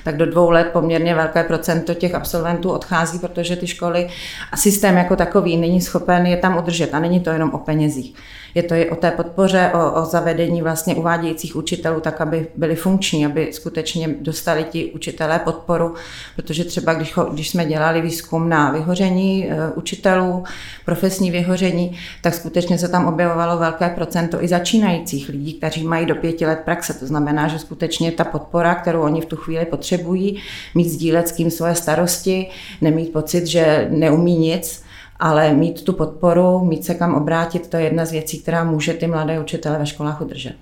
tak 0.03 0.17
do 0.17 0.25
dvou 0.25 0.49
let 0.49 0.67
poměrně 0.73 1.15
velké 1.15 1.43
procento 1.43 1.93
těch 1.93 2.15
absolventů 2.15 2.71
odchází, 2.71 3.19
protože 3.19 3.55
ty 3.55 3.67
školy 3.67 4.07
a 4.51 4.57
systém 4.57 4.97
jako 4.97 5.14
jako 5.15 5.31
takový 5.31 5.57
není 5.57 5.81
schopen 5.81 6.25
je 6.25 6.37
tam 6.37 6.57
udržet. 6.57 6.93
A 6.93 6.99
není 6.99 7.19
to 7.19 7.29
jenom 7.29 7.49
o 7.49 7.57
penězích. 7.57 8.15
Je 8.55 8.63
to 8.63 8.73
i 8.73 8.89
o 8.89 8.95
té 8.95 9.11
podpoře, 9.11 9.71
o, 9.73 10.01
o 10.01 10.05
zavedení 10.05 10.61
vlastně 10.61 10.95
uvádějících 10.95 11.55
učitelů, 11.55 11.99
tak 11.99 12.21
aby 12.21 12.47
byli 12.55 12.75
funkční, 12.75 13.25
aby 13.25 13.49
skutečně 13.51 14.15
dostali 14.21 14.63
ti 14.63 14.91
učitelé 14.95 15.39
podporu, 15.39 15.93
protože 16.35 16.63
třeba 16.63 16.93
když, 16.93 17.13
když 17.31 17.49
jsme 17.49 17.65
dělali 17.65 18.01
výzkum 18.01 18.49
na 18.49 18.71
vyhoření 18.71 19.51
e, 19.51 19.71
učitelů, 19.75 20.43
profesní 20.85 21.31
vyhoření, 21.31 21.97
tak 22.21 22.33
skutečně 22.33 22.77
se 22.77 22.87
tam 22.87 23.07
objevovalo 23.07 23.57
velké 23.57 23.89
procento 23.89 24.43
i 24.43 24.47
začínajících 24.47 25.29
lidí, 25.29 25.53
kteří 25.53 25.83
mají 25.83 26.05
do 26.05 26.15
pěti 26.15 26.45
let 26.45 26.59
praxe. 26.65 26.93
To 26.93 27.07
znamená, 27.07 27.47
že 27.47 27.59
skutečně 27.59 28.11
ta 28.11 28.23
podpora, 28.23 28.75
kterou 28.75 29.01
oni 29.01 29.21
v 29.21 29.25
tu 29.25 29.35
chvíli 29.35 29.65
potřebují, 29.65 30.41
mít 30.75 30.89
sdílet 30.89 31.27
s 31.27 31.31
kým 31.31 31.51
svoje 31.51 31.75
starosti, 31.75 32.49
nemít 32.81 33.13
pocit, 33.13 33.47
že 33.47 33.87
neumí 33.91 34.37
nic, 34.37 34.84
ale 35.19 35.53
mít 35.53 35.83
tu 35.83 35.93
podporu, 35.93 36.65
mít 36.65 36.85
se 36.85 36.95
kam 36.95 37.13
obrátit, 37.13 37.67
to 37.67 37.77
je 37.77 37.83
jedna 37.83 38.05
z 38.05 38.11
věcí, 38.11 38.39
která 38.39 38.63
může 38.63 38.93
ty 38.93 39.07
mladé 39.07 39.39
učitele 39.39 39.79
ve 39.79 39.85
školách 39.85 40.21
udržet. 40.21 40.55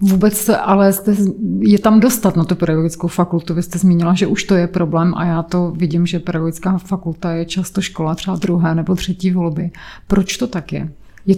Vůbec, 0.00 0.50
ale 0.62 0.92
jste, 0.92 1.16
je 1.58 1.78
tam 1.78 2.00
dostat 2.00 2.36
na 2.36 2.44
tu 2.44 2.54
pedagogickou 2.54 3.08
fakultu. 3.08 3.54
Vy 3.54 3.62
jste 3.62 3.78
zmínila, 3.78 4.14
že 4.14 4.26
už 4.26 4.44
to 4.44 4.54
je 4.54 4.66
problém 4.66 5.14
a 5.16 5.24
já 5.24 5.42
to 5.42 5.70
vidím, 5.70 6.06
že 6.06 6.20
pedagogická 6.20 6.78
fakulta 6.78 7.32
je 7.32 7.44
často 7.44 7.80
škola 7.80 8.14
třeba 8.14 8.36
druhé 8.36 8.74
nebo 8.74 8.94
třetí 8.94 9.30
volby. 9.30 9.70
Proč 10.06 10.36
to 10.36 10.46
tak 10.46 10.72
je? 10.72 10.88
Je, 11.26 11.36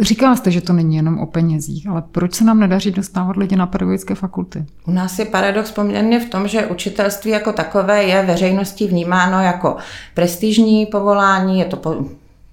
říkala 0.00 0.36
jste, 0.36 0.50
že 0.50 0.60
to 0.60 0.72
není 0.72 0.96
jenom 0.96 1.18
o 1.18 1.26
penězích, 1.26 1.88
ale 1.88 2.02
proč 2.12 2.34
se 2.34 2.44
nám 2.44 2.60
nedaří 2.60 2.90
dostávat 2.90 3.36
lidi 3.36 3.56
na 3.56 3.66
pedagogické 3.66 4.14
fakulty? 4.14 4.64
U 4.86 4.90
nás 4.90 5.18
je 5.18 5.24
paradox 5.24 5.70
poměrně 5.70 6.20
v 6.20 6.30
tom, 6.30 6.48
že 6.48 6.66
učitelství 6.66 7.30
jako 7.30 7.52
takové 7.52 8.04
je 8.04 8.22
veřejností 8.22 8.86
vnímáno 8.86 9.42
jako 9.42 9.76
prestižní 10.14 10.86
povolání, 10.86 11.58
je 11.58 11.64
to 11.64 11.76
po, 11.76 11.96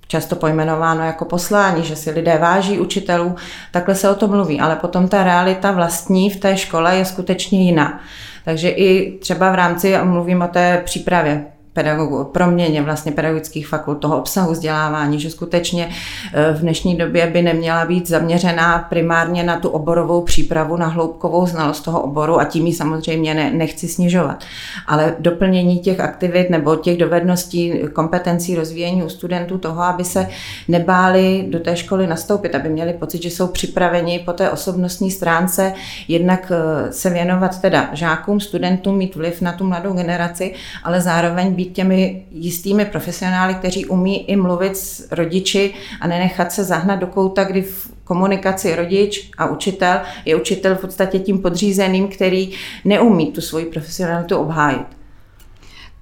často 0.07 0.35
pojmenováno 0.35 1.03
jako 1.03 1.25
poslání, 1.25 1.83
že 1.83 1.95
si 1.95 2.11
lidé 2.11 2.37
váží 2.37 2.79
učitelů, 2.79 3.35
takhle 3.71 3.95
se 3.95 4.09
o 4.09 4.15
tom 4.15 4.29
mluví, 4.29 4.59
ale 4.59 4.75
potom 4.75 5.07
ta 5.07 5.23
realita 5.23 5.71
vlastní 5.71 6.29
v 6.29 6.39
té 6.39 6.57
škole 6.57 6.95
je 6.95 7.05
skutečně 7.05 7.65
jiná. 7.65 7.99
Takže 8.45 8.69
i 8.69 9.17
třeba 9.19 9.51
v 9.51 9.55
rámci, 9.55 9.97
mluvím 10.03 10.41
o 10.41 10.47
té 10.47 10.81
přípravě 10.85 11.45
pedagogů, 11.73 12.23
proměně 12.23 12.81
vlastně 12.81 13.11
pedagogických 13.11 13.67
fakult, 13.67 13.99
toho 13.99 14.17
obsahu 14.17 14.51
vzdělávání, 14.51 15.19
že 15.19 15.29
skutečně 15.29 15.89
eh, 16.33 16.53
v 16.53 16.59
dnešní 16.59 16.95
době 16.95 17.27
by 17.27 17.41
neměla 17.41 17.85
být 17.85 18.07
zaměřená 18.07 18.79
primárně 18.89 19.43
na 19.43 19.59
tu 19.59 19.69
oborovou 19.69 20.21
přípravu, 20.21 20.77
na 20.77 20.87
hloubkovou 20.87 21.45
znalost 21.45 21.81
toho 21.81 22.01
oboru 22.01 22.39
a 22.39 22.45
tím 22.45 22.67
ji 22.67 22.73
samozřejmě 22.73 23.33
ne, 23.33 23.51
nechci 23.51 23.87
snižovat. 23.87 24.43
Ale 24.87 25.15
doplnění 25.19 25.79
těch 25.79 25.99
aktivit 25.99 26.49
nebo 26.49 26.75
těch 26.75 26.97
dovedností, 26.97 27.73
kompetencí, 27.93 28.55
rozvíjení 28.55 29.03
u 29.03 29.09
studentů 29.09 29.57
toho, 29.57 29.81
aby 29.81 30.03
se 30.03 30.27
nebáli 30.67 31.45
do 31.49 31.59
té 31.59 31.75
školy 31.75 32.07
nastoupit, 32.07 32.55
aby 32.55 32.69
měli 32.69 32.93
pocit, 32.93 33.21
že 33.21 33.29
jsou 33.29 33.47
připraveni 33.47 34.19
po 34.19 34.33
té 34.33 34.49
osobnostní 34.49 35.11
stránce 35.11 35.73
jednak 36.07 36.51
eh, 36.51 36.91
se 36.91 37.09
věnovat 37.09 37.61
teda 37.61 37.89
žákům, 37.93 38.39
studentům, 38.39 38.97
mít 38.97 39.15
vliv 39.15 39.41
na 39.41 39.53
tu 39.53 39.63
mladou 39.63 39.93
generaci, 39.93 40.53
ale 40.83 41.01
zároveň 41.01 41.53
být 41.59 41.73
těmi 41.73 42.25
jistými 42.31 42.85
profesionály, 42.85 43.53
kteří 43.53 43.85
umí 43.85 44.29
i 44.29 44.35
mluvit 44.35 44.77
s 44.77 45.11
rodiči 45.11 45.73
a 46.01 46.07
nenechat 46.07 46.51
se 46.51 46.63
zahnat 46.63 46.99
do 46.99 47.07
kouta, 47.07 47.43
kdy 47.43 47.61
v 47.61 47.91
komunikaci 48.03 48.75
rodič 48.75 49.31
a 49.37 49.45
učitel 49.45 50.01
je 50.25 50.35
učitel 50.35 50.75
v 50.75 50.81
podstatě 50.81 51.19
tím 51.19 51.39
podřízeným, 51.39 52.07
který 52.07 52.51
neumí 52.85 53.31
tu 53.31 53.41
svoji 53.41 53.65
profesionalitu 53.65 54.35
obhájit. 54.37 54.87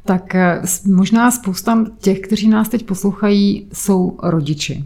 Tak 0.06 0.36
eh, 0.36 0.62
možná 0.86 1.32
spousta 1.32 1.86
těch, 2.02 2.20
kteří 2.20 2.48
nás 2.50 2.70
teď 2.70 2.86
poslouchají, 2.86 3.68
jsou 3.74 4.18
rodiči. 4.24 4.84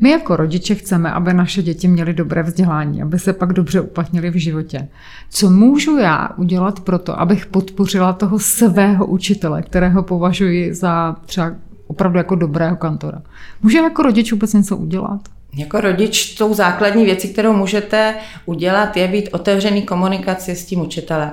My 0.00 0.10
jako 0.10 0.36
rodiče 0.36 0.74
chceme, 0.74 1.10
aby 1.10 1.34
naše 1.34 1.62
děti 1.62 1.88
měly 1.88 2.14
dobré 2.14 2.42
vzdělání, 2.42 3.02
aby 3.02 3.18
se 3.18 3.32
pak 3.32 3.52
dobře 3.52 3.80
uplatnili 3.80 4.30
v 4.30 4.34
životě. 4.34 4.88
Co 5.30 5.50
můžu 5.50 5.98
já 5.98 6.28
udělat 6.36 6.80
pro 6.80 6.98
to, 6.98 7.20
abych 7.20 7.46
podpořila 7.46 8.12
toho 8.12 8.38
svého 8.38 9.06
učitele, 9.06 9.62
kterého 9.62 10.02
považuji 10.02 10.74
za 10.74 11.16
třeba 11.26 11.52
opravdu 11.86 12.18
jako 12.18 12.34
dobrého 12.34 12.76
kantora? 12.76 13.22
Může 13.62 13.78
jako 13.78 14.02
rodič 14.02 14.32
vůbec 14.32 14.52
něco 14.52 14.76
udělat? 14.76 15.20
Jako 15.56 15.80
rodič 15.80 16.34
tou 16.34 16.54
základní 16.54 17.04
věcí, 17.04 17.28
kterou 17.28 17.52
můžete 17.52 18.14
udělat, 18.46 18.96
je 18.96 19.08
být 19.08 19.28
otevřený 19.32 19.82
komunikaci 19.82 20.56
s 20.56 20.64
tím 20.64 20.80
učitelem. 20.80 21.30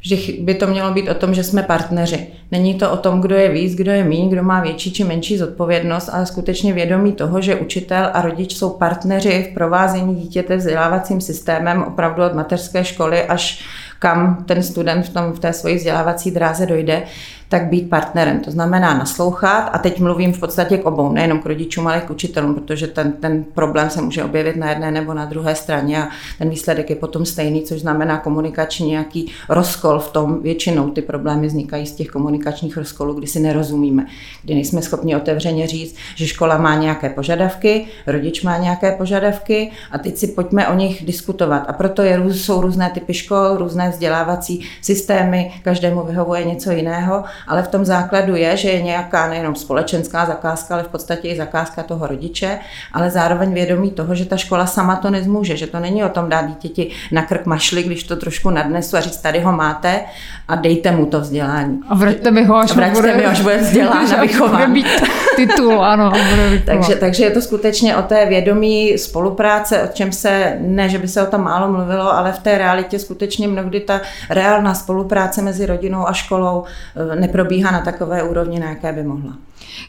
Vždy 0.00 0.38
by 0.40 0.54
to 0.54 0.66
mělo 0.66 0.92
být 0.92 1.08
o 1.08 1.14
tom, 1.14 1.34
že 1.34 1.44
jsme 1.44 1.62
partneři. 1.62 2.26
Není 2.50 2.74
to 2.74 2.90
o 2.90 2.96
tom, 2.96 3.20
kdo 3.20 3.34
je 3.36 3.48
víc, 3.48 3.74
kdo 3.74 3.92
je 3.92 4.04
méně, 4.04 4.28
kdo 4.28 4.42
má 4.42 4.60
větší 4.60 4.92
či 4.92 5.04
menší 5.04 5.38
zodpovědnost, 5.38 6.08
ale 6.12 6.26
skutečně 6.26 6.72
vědomí 6.72 7.12
toho, 7.12 7.40
že 7.40 7.56
učitel 7.56 8.10
a 8.12 8.22
rodič 8.22 8.56
jsou 8.56 8.70
partneři 8.70 9.48
v 9.50 9.54
provázení 9.54 10.14
dítěte 10.14 10.56
vzdělávacím 10.56 11.20
systémem 11.20 11.82
opravdu 11.82 12.24
od 12.24 12.34
mateřské 12.34 12.84
školy 12.84 13.22
až 13.22 13.64
kam 14.00 14.44
ten 14.44 14.62
student 14.62 15.06
v, 15.06 15.08
tom, 15.08 15.32
v 15.32 15.38
té 15.38 15.52
svoji 15.52 15.76
vzdělávací 15.76 16.30
dráze 16.30 16.66
dojde, 16.66 17.02
tak 17.50 17.66
být 17.66 17.90
partnerem. 17.90 18.40
To 18.40 18.50
znamená 18.50 18.94
naslouchat 18.94 19.70
a 19.72 19.78
teď 19.78 20.00
mluvím 20.00 20.32
v 20.32 20.40
podstatě 20.40 20.78
k 20.78 20.86
obou, 20.86 21.12
nejenom 21.12 21.38
k 21.38 21.46
rodičům, 21.46 21.86
ale 21.86 22.00
k 22.00 22.10
učitelům, 22.10 22.54
protože 22.54 22.86
ten, 22.86 23.12
ten 23.12 23.44
problém 23.44 23.90
se 23.90 24.02
může 24.02 24.24
objevit 24.24 24.56
na 24.56 24.70
jedné 24.70 24.90
nebo 24.90 25.14
na 25.14 25.24
druhé 25.24 25.54
straně 25.54 26.02
a 26.02 26.08
ten 26.38 26.50
výsledek 26.50 26.90
je 26.90 26.96
potom 26.96 27.26
stejný, 27.26 27.62
což 27.62 27.80
znamená 27.80 28.18
komunikační 28.18 28.88
nějaký 28.88 29.32
rozkol 29.48 29.98
v 29.98 30.12
tom. 30.12 30.42
Většinou 30.42 30.90
ty 30.90 31.02
problémy 31.02 31.46
vznikají 31.46 31.86
z 31.86 31.92
těch 31.92 32.08
komunikačních 32.08 32.76
rozkolů, 32.76 33.14
kdy 33.14 33.26
si 33.26 33.40
nerozumíme, 33.40 34.06
kdy 34.42 34.54
nejsme 34.54 34.82
schopni 34.82 35.16
otevřeně 35.16 35.66
říct, 35.66 35.96
že 36.14 36.26
škola 36.26 36.58
má 36.58 36.74
nějaké 36.74 37.08
požadavky, 37.08 37.86
rodič 38.06 38.42
má 38.42 38.58
nějaké 38.58 38.92
požadavky 38.92 39.70
a 39.92 39.98
teď 39.98 40.16
si 40.16 40.26
pojďme 40.26 40.68
o 40.68 40.74
nich 40.74 41.06
diskutovat. 41.06 41.64
A 41.68 41.72
proto 41.72 42.02
je, 42.02 42.22
jsou 42.28 42.60
různé 42.60 42.90
typy 42.90 43.14
škol, 43.14 43.56
různé 43.56 43.90
vzdělávací 43.90 44.66
systémy, 44.82 45.52
každému 45.62 46.02
vyhovuje 46.02 46.44
něco 46.44 46.70
jiného 46.70 47.24
ale 47.46 47.62
v 47.62 47.68
tom 47.68 47.84
základu 47.84 48.36
je, 48.36 48.56
že 48.56 48.70
je 48.70 48.82
nějaká 48.82 49.28
nejenom 49.28 49.54
společenská 49.54 50.26
zakázka, 50.26 50.74
ale 50.74 50.82
v 50.82 50.88
podstatě 50.88 51.28
i 51.28 51.36
zakázka 51.36 51.82
toho 51.82 52.06
rodiče, 52.06 52.58
ale 52.92 53.10
zároveň 53.10 53.54
vědomí 53.54 53.90
toho, 53.90 54.14
že 54.14 54.24
ta 54.24 54.36
škola 54.36 54.66
sama 54.66 54.96
to 54.96 55.10
nezmůže, 55.10 55.56
že 55.56 55.66
to 55.66 55.80
není 55.80 56.04
o 56.04 56.08
tom 56.08 56.28
dát 56.28 56.46
dítěti 56.46 56.90
na 57.12 57.22
krk 57.22 57.46
mašli, 57.46 57.82
když 57.82 58.04
to 58.04 58.16
trošku 58.16 58.50
nadnesu 58.50 58.96
a 58.96 59.00
říct, 59.00 59.16
tady 59.16 59.40
ho 59.40 59.52
máte 59.52 60.00
a 60.48 60.56
dejte 60.56 60.90
mu 60.90 61.06
to 61.06 61.20
vzdělání. 61.20 61.80
A 61.88 61.94
vraťte 61.94 62.30
mi 62.30 62.44
ho, 62.44 62.56
až, 62.56 62.72
vraťte 62.72 63.00
bude, 63.00 63.16
mi, 63.16 63.24
až 63.24 63.40
bude 63.40 63.56
vzdělán 63.56 64.14
a 64.18 64.20
vychován. 64.20 64.72
Bude 64.72 64.88
titul, 65.36 65.84
ano. 65.84 66.10
Bude 66.10 66.62
takže, 66.64 66.94
takže 66.94 67.24
je 67.24 67.30
to 67.30 67.42
skutečně 67.42 67.96
o 67.96 68.02
té 68.02 68.26
vědomí 68.26 68.98
spolupráce, 68.98 69.82
o 69.82 69.86
čem 69.92 70.12
se, 70.12 70.56
ne, 70.60 70.88
že 70.88 70.98
by 70.98 71.08
se 71.08 71.22
o 71.22 71.30
tom 71.30 71.40
málo 71.40 71.72
mluvilo, 71.72 72.12
ale 72.12 72.32
v 72.32 72.38
té 72.38 72.58
realitě 72.58 72.98
skutečně 72.98 73.48
mnohdy 73.48 73.80
ta 73.80 74.00
reálná 74.30 74.74
spolupráce 74.74 75.42
mezi 75.42 75.66
rodinou 75.66 76.08
a 76.08 76.12
školou 76.12 76.64
eh, 77.12 77.16
neprobíhá 77.30 77.70
na 77.70 77.80
takové 77.80 78.22
úrovni, 78.22 78.60
na 78.60 78.68
jaké 78.68 78.92
by 78.92 79.02
mohla. 79.02 79.36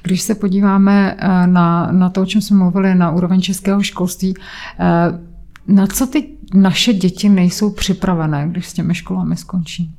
Když 0.03 0.21
se 0.21 0.35
podíváme 0.35 1.17
eh, 1.17 1.47
na, 1.47 1.91
na 1.91 2.09
to, 2.09 2.21
o 2.21 2.25
čem 2.25 2.41
jsme 2.41 2.57
mluvili, 2.57 2.95
na 2.95 3.11
úroveň 3.11 3.41
českého 3.41 3.83
školství, 3.83 4.33
eh, 4.79 4.85
na 5.67 5.87
co 5.87 6.07
ty 6.07 6.27
naše 6.53 6.93
děti 6.93 7.29
nejsou 7.29 7.69
připravené, 7.69 8.47
když 8.47 8.67
s 8.67 8.73
těmi 8.73 8.95
školami 8.95 9.37
skončí? 9.37 9.95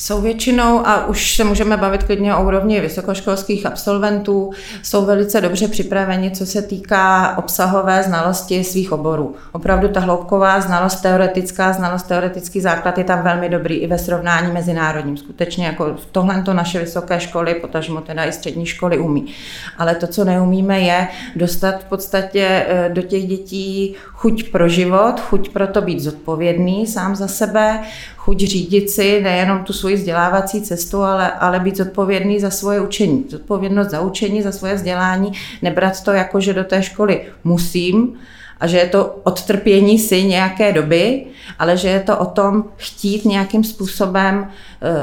Jsou 0.00 0.20
většinou, 0.20 0.86
a 0.86 1.06
už 1.06 1.36
se 1.36 1.44
můžeme 1.44 1.76
bavit 1.76 2.02
klidně 2.02 2.34
o 2.34 2.44
úrovni 2.44 2.80
vysokoškolských 2.80 3.66
absolventů, 3.66 4.50
jsou 4.82 5.04
velice 5.04 5.40
dobře 5.40 5.68
připraveni, 5.68 6.30
co 6.30 6.46
se 6.46 6.62
týká 6.62 7.34
obsahové 7.38 8.02
znalosti 8.02 8.64
svých 8.64 8.92
oborů. 8.92 9.34
Opravdu 9.52 9.88
ta 9.88 10.00
hloubková 10.00 10.60
znalost, 10.60 11.00
teoretická 11.00 11.72
znalost, 11.72 12.02
teoretický 12.02 12.60
základ 12.60 12.98
je 12.98 13.04
tam 13.04 13.22
velmi 13.22 13.48
dobrý 13.48 13.76
i 13.76 13.86
ve 13.86 13.98
srovnání 13.98 14.52
mezinárodním. 14.52 15.16
Skutečně 15.16 15.66
jako 15.66 15.96
tohle 16.12 16.42
to 16.42 16.54
naše 16.54 16.78
vysoké 16.78 17.20
školy, 17.20 17.54
potažmo 17.54 18.00
teda 18.00 18.24
i 18.24 18.32
střední 18.32 18.66
školy 18.66 18.98
umí. 18.98 19.26
Ale 19.78 19.94
to, 19.94 20.06
co 20.06 20.24
neumíme, 20.24 20.80
je 20.80 21.08
dostat 21.36 21.80
v 21.80 21.84
podstatě 21.84 22.66
eh, 22.68 22.90
do 22.92 23.02
těch 23.02 23.26
dětí 23.26 23.94
chuť 24.20 24.52
pro 24.52 24.68
život, 24.68 25.20
chuť 25.20 25.48
pro 25.48 25.66
to 25.66 25.82
být 25.82 26.00
zodpovědný 26.00 26.86
sám 26.86 27.16
za 27.16 27.28
sebe, 27.28 27.80
chuť 28.16 28.38
řídit 28.38 28.90
si 28.90 29.20
nejenom 29.22 29.64
tu 29.64 29.72
svoji 29.72 29.94
vzdělávací 29.96 30.62
cestu, 30.62 31.02
ale, 31.02 31.32
ale 31.32 31.60
být 31.60 31.76
zodpovědný 31.76 32.40
za 32.40 32.50
svoje 32.50 32.80
učení. 32.80 33.24
Zodpovědnost 33.28 33.90
za 33.90 34.00
učení, 34.00 34.42
za 34.42 34.52
svoje 34.52 34.74
vzdělání, 34.74 35.32
nebrat 35.62 36.04
to 36.04 36.12
jako, 36.12 36.40
že 36.40 36.54
do 36.54 36.64
té 36.64 36.82
školy 36.82 37.22
musím, 37.44 38.18
a 38.60 38.66
že 38.66 38.78
je 38.78 38.86
to 38.86 39.20
odtrpění 39.22 39.98
si 39.98 40.24
nějaké 40.24 40.72
doby, 40.72 41.26
ale 41.58 41.76
že 41.76 41.88
je 41.88 42.00
to 42.00 42.18
o 42.18 42.26
tom 42.26 42.64
chtít 42.76 43.24
nějakým 43.24 43.64
způsobem 43.64 44.48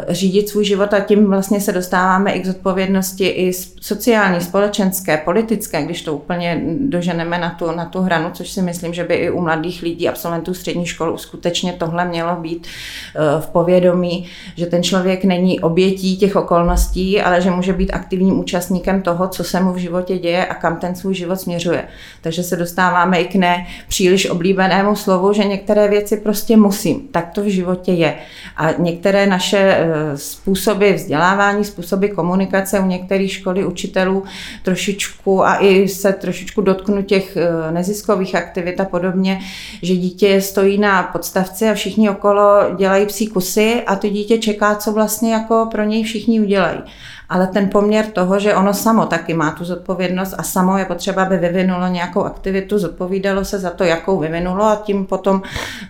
řídit 0.10 0.50
svůj 0.50 0.66
život 0.66 0.94
a 0.94 1.00
tím 1.00 1.30
vlastně 1.30 1.62
se 1.62 1.72
dostáváme 1.72 2.32
i 2.32 2.40
k 2.40 2.46
zodpovědnosti 2.46 3.28
i 3.28 3.54
sociální, 3.82 4.42
společenské, 4.42 5.18
politické, 5.18 5.84
když 5.84 6.02
to 6.02 6.14
úplně 6.14 6.62
doženeme 6.80 7.38
na 7.38 7.50
tu, 7.50 7.72
na 7.72 7.86
tu 7.86 8.02
hranu, 8.02 8.30
což 8.34 8.50
si 8.50 8.62
myslím, 8.62 8.94
že 8.94 9.04
by 9.04 9.16
i 9.16 9.30
u 9.30 9.42
mladých 9.42 9.82
lidí, 9.82 10.10
absolventů 10.10 10.54
střední 10.54 10.86
škol 10.86 11.18
skutečně 11.18 11.74
tohle 11.74 12.06
mělo 12.06 12.36
být 12.36 12.68
eh, 12.68 13.42
v 13.42 13.48
povědomí, 13.48 14.26
že 14.56 14.66
ten 14.66 14.84
člověk 14.84 15.24
není 15.24 15.60
obětí 15.60 16.18
těch 16.18 16.36
okolností, 16.36 17.22
ale 17.22 17.42
že 17.42 17.52
může 17.52 17.74
být 17.74 17.94
aktivním 17.94 18.40
účastníkem 18.40 19.02
toho, 19.02 19.28
co 19.28 19.44
se 19.44 19.60
mu 19.60 19.74
v 19.74 19.78
životě 19.78 20.18
děje 20.18 20.46
a 20.46 20.54
kam 20.54 20.78
ten 20.78 20.96
svůj 20.96 21.14
život 21.14 21.42
směřuje. 21.42 21.84
Takže 22.22 22.44
se 22.44 22.56
dostáváme 22.56 23.22
i 23.22 23.26
k 23.26 23.36
ne 23.36 23.68
příliš 23.88 24.30
oblíbenému 24.30 24.96
slovu, 24.96 25.34
že 25.34 25.44
některé 25.44 25.88
věci 25.88 26.18
prostě 26.18 26.58
musím. 26.58 27.08
Tak 27.12 27.32
to 27.32 27.42
v 27.42 27.52
životě 27.52 27.92
je. 27.92 28.16
A 28.58 28.72
některé 28.72 29.28
naše 29.28 29.67
Eh, 29.70 30.18
způsoby 30.18 30.92
vzdělávání, 30.92 31.66
způsoby 31.66 32.08
komunikace 32.08 32.80
u 32.80 32.86
některých 32.86 33.32
školy 33.32 33.66
učitelů 33.66 34.24
trošičku 34.64 35.46
a 35.46 35.64
i 35.64 35.88
se 35.88 36.14
trošičku 36.14 36.62
dotknu 36.62 37.04
těch 37.04 37.38
eh, 37.38 37.72
neziskových 37.72 38.36
aktivit 38.36 38.80
a 38.80 38.86
podobně, 38.86 39.40
že 39.82 39.96
dítě 39.96 40.42
stojí 40.42 40.78
na 40.78 41.04
podstavci 41.04 41.70
a 41.70 41.74
všichni 41.74 42.10
okolo 42.10 42.46
dělají 42.78 43.06
psí 43.06 43.28
kusy 43.28 43.84
a 43.88 43.96
to 43.96 44.10
dítě 44.10 44.38
čeká, 44.38 44.76
co 44.76 44.92
vlastně 44.92 45.34
jako 45.34 45.68
pro 45.72 45.84
něj 45.84 46.04
všichni 46.04 46.40
udělají 46.40 46.80
ale 47.30 47.48
ten 47.48 47.70
poměr 47.70 48.06
toho, 48.06 48.40
že 48.40 48.56
ono 48.56 48.74
samo 48.74 49.06
taky 49.06 49.34
má 49.34 49.52
tu 49.52 49.66
zodpovědnost 49.66 50.36
a 50.38 50.44
samo 50.44 50.78
je 50.78 50.86
potřeba, 50.86 51.24
aby 51.24 51.38
vyvinulo 51.38 51.88
nějakou 51.88 52.24
aktivitu, 52.24 52.80
zodpovídalo 52.80 53.46
se 53.46 53.60
za 53.60 53.70
to, 53.70 53.84
jakou 53.84 54.20
vyvinulo 54.20 54.64
a 54.64 54.82
tím 54.86 55.06
potom 55.06 55.42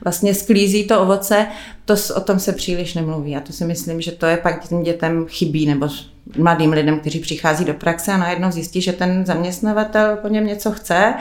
vlastně 0.04 0.34
sklízí 0.34 0.88
to 0.88 1.02
ovoce, 1.02 1.48
to 1.86 1.96
o 2.16 2.20
tom 2.20 2.40
se 2.40 2.54
příliš 2.54 2.94
nemluví. 2.94 3.36
A 3.36 3.40
to 3.40 3.54
si 3.54 3.66
myslím, 3.66 4.02
že 4.02 4.12
to 4.12 4.26
je 4.26 4.38
pak 4.38 4.68
tím 4.68 4.84
dětem 4.84 5.26
chybí 5.30 5.66
nebo 5.66 5.90
mladým 6.38 6.72
lidem, 6.72 7.00
kteří 7.00 7.20
přichází 7.20 7.66
do 7.66 7.74
praxe 7.74 8.12
a 8.12 8.18
najednou 8.18 8.52
zjistí, 8.52 8.82
že 8.82 8.94
ten 8.94 9.26
zaměstnavatel 9.26 10.16
po 10.16 10.28
něm 10.28 10.48
něco 10.48 10.72
chce 10.72 11.14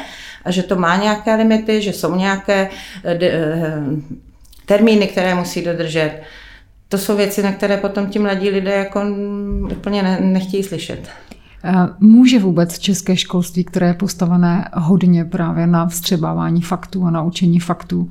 a 0.44 0.50
že 0.50 0.62
to 0.62 0.76
má 0.76 0.96
nějaké 0.96 1.34
limity, 1.34 1.82
že 1.82 1.92
jsou 1.92 2.14
nějaké 2.14 2.68
eh, 3.04 3.18
eh, 3.22 3.82
termíny, 4.66 5.06
které 5.06 5.34
musí 5.34 5.62
dodržet 5.62 6.22
to 6.88 6.98
jsou 6.98 7.16
věci, 7.16 7.42
na 7.42 7.52
které 7.52 7.76
potom 7.76 8.06
ti 8.06 8.18
mladí 8.18 8.50
lidé 8.50 8.70
jako 8.70 9.02
úplně 9.78 10.02
ne, 10.02 10.20
nechtějí 10.20 10.62
slyšet. 10.62 11.08
Může 12.00 12.38
vůbec 12.38 12.78
české 12.78 13.16
školství, 13.16 13.64
které 13.64 13.86
je 13.86 13.94
postavené 13.94 14.68
hodně 14.74 15.24
právě 15.24 15.66
na 15.66 15.86
vstřebávání 15.86 16.62
faktů 16.62 17.04
a 17.04 17.10
naučení 17.10 17.60
faktů, 17.60 18.08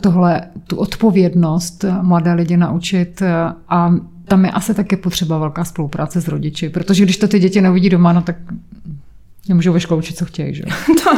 tohle, 0.00 0.42
tu 0.66 0.76
odpovědnost 0.76 1.84
mladé 2.02 2.32
lidi 2.32 2.56
naučit 2.56 3.22
a 3.68 3.94
tam 4.24 4.44
je 4.44 4.50
asi 4.50 4.74
taky 4.74 4.96
potřeba 4.96 5.38
velká 5.38 5.64
spolupráce 5.64 6.20
s 6.20 6.28
rodiči, 6.28 6.68
protože 6.68 7.04
když 7.04 7.16
to 7.16 7.28
ty 7.28 7.38
děti 7.38 7.60
neuvidí 7.60 7.90
doma, 7.90 8.12
no 8.12 8.22
tak 8.22 8.36
Nemůžou 9.48 9.72
ve 9.72 9.80
škole 9.80 9.98
učit, 9.98 10.18
co 10.18 10.24
chtějí, 10.24 10.54
že? 10.54 10.62
to, 11.04 11.10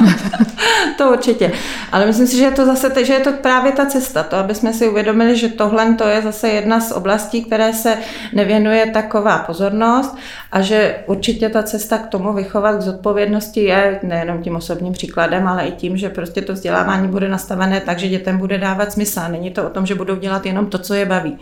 to 0.99 1.12
určitě. 1.12 1.52
Ale 1.92 2.06
myslím 2.06 2.26
si, 2.26 2.37
že 2.37 2.45
je 2.45 2.50
to 2.50 2.66
zase, 2.66 3.04
že 3.04 3.12
je 3.12 3.21
to 3.21 3.33
právě 3.33 3.73
ta 3.73 3.87
cesta, 3.87 4.23
to, 4.23 4.37
aby 4.37 4.54
jsme 4.54 4.73
si 4.73 4.88
uvědomili, 4.88 5.37
že 5.37 5.49
tohle 5.49 5.95
to 5.95 6.04
je 6.04 6.23
zase 6.23 6.49
jedna 6.49 6.80
z 6.80 6.92
oblastí, 6.92 7.45
které 7.45 7.73
se 7.73 7.99
nevěnuje 8.33 8.90
taková 8.90 9.38
pozornost 9.38 10.16
a 10.52 10.61
že 10.61 10.99
určitě 11.06 11.49
ta 11.49 11.62
cesta 11.62 11.99
k 11.99 12.06
tomu 12.06 12.33
vychovat 12.33 12.76
k 12.76 12.80
zodpovědnosti 12.80 13.61
je 13.61 14.00
nejenom 14.02 14.42
tím 14.42 14.56
osobním 14.56 14.92
příkladem, 14.92 15.49
ale 15.49 15.66
i 15.66 15.73
tím, 15.73 15.97
že 15.97 16.09
prostě 16.09 16.42
to 16.42 16.52
vzdělávání 16.52 17.09
bude 17.09 17.28
nastavené 17.28 17.80
tak, 17.80 17.99
že 17.99 18.09
dětem 18.09 18.38
bude 18.38 18.59
dávat 18.59 18.92
smysl. 18.92 19.21
Není 19.28 19.50
to 19.50 19.66
o 19.66 19.71
tom, 19.71 19.87
že 19.87 19.95
budou 19.95 20.16
dělat 20.16 20.47
jenom 20.47 20.66
to, 20.66 20.78
co 20.78 20.95
je 20.95 21.06
baví. 21.06 21.38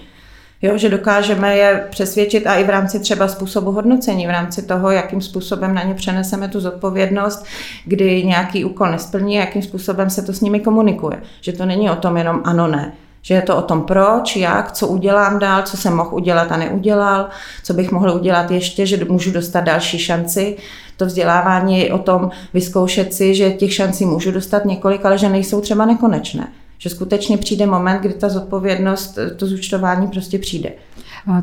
Jo, 0.62 0.78
že 0.78 0.88
dokážeme 0.88 1.56
je 1.56 1.86
přesvědčit 1.90 2.46
a 2.46 2.54
i 2.54 2.64
v 2.64 2.70
rámci 2.70 3.00
třeba 3.00 3.28
způsobu 3.28 3.72
hodnocení, 3.72 4.26
v 4.26 4.30
rámci 4.30 4.62
toho, 4.62 4.90
jakým 4.90 5.20
způsobem 5.20 5.74
na 5.74 5.82
ně 5.82 5.94
přeneseme 5.94 6.48
tu 6.48 6.60
zodpovědnost, 6.60 7.44
kdy 7.84 8.24
nějaký 8.24 8.64
úkol 8.64 8.90
nesplní, 8.90 9.34
jakým 9.34 9.62
způsobem 9.62 10.10
se 10.10 10.22
to 10.22 10.32
s 10.32 10.40
nimi 10.40 10.60
komunikuje. 10.60 11.22
Že 11.40 11.52
to 11.52 11.66
není 11.66 11.90
o 11.90 11.96
tom 11.96 12.16
jenom 12.16 12.40
ano, 12.44 12.66
ne. 12.66 12.92
Že 13.22 13.34
je 13.34 13.42
to 13.42 13.56
o 13.56 13.62
tom 13.62 13.82
proč, 13.82 14.36
jak, 14.36 14.72
co 14.72 14.88
udělám 14.88 15.38
dál, 15.38 15.62
co 15.62 15.76
jsem 15.76 15.96
mohl 15.96 16.14
udělat 16.14 16.52
a 16.52 16.56
neudělal, 16.56 17.28
co 17.62 17.74
bych 17.74 17.92
mohl 17.92 18.10
udělat 18.10 18.50
ještě, 18.50 18.86
že 18.86 19.04
můžu 19.04 19.32
dostat 19.32 19.60
další 19.60 19.98
šanci. 19.98 20.56
To 20.96 21.06
vzdělávání 21.06 21.80
je 21.80 21.92
o 21.92 21.98
tom 21.98 22.30
vyzkoušet 22.54 23.14
si, 23.14 23.34
že 23.34 23.50
těch 23.50 23.74
šancí 23.74 24.06
můžu 24.06 24.30
dostat 24.30 24.64
několik, 24.64 25.04
ale 25.04 25.18
že 25.18 25.28
nejsou 25.28 25.60
třeba 25.60 25.86
nekonečné. 25.86 26.48
Že 26.78 26.90
skutečně 26.90 27.38
přijde 27.38 27.66
moment, 27.66 28.00
kdy 28.00 28.14
ta 28.14 28.28
zodpovědnost, 28.28 29.18
to 29.36 29.46
zúčtování 29.46 30.08
prostě 30.08 30.38
přijde. 30.38 30.72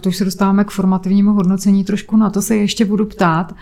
To 0.01 0.09
už 0.09 0.17
se 0.17 0.25
dostáváme 0.25 0.63
k 0.63 0.71
formativnímu 0.71 1.33
hodnocení, 1.33 1.83
trošku 1.83 2.17
na 2.17 2.29
to 2.29 2.41
se 2.41 2.55
ještě 2.55 2.85
budu 2.85 3.05
ptát. 3.05 3.55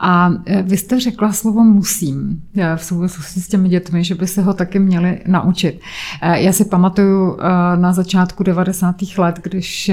A 0.00 0.30
e, 0.46 0.62
vy 0.62 0.76
jste 0.76 1.00
řekla 1.00 1.32
slovo 1.32 1.64
musím 1.64 2.42
e, 2.56 2.76
v 2.76 2.84
souvislosti 2.84 3.40
s 3.40 3.48
těmi 3.48 3.68
dětmi, 3.68 4.04
že 4.04 4.14
by 4.14 4.26
se 4.26 4.42
ho 4.42 4.54
taky 4.54 4.78
měli 4.78 5.20
naučit. 5.26 5.80
E, 6.22 6.40
já 6.42 6.52
si 6.52 6.64
pamatuju 6.64 7.36
na 7.76 7.92
začátku 7.92 8.42
90. 8.42 8.96
let, 9.18 9.40
když, 9.42 9.90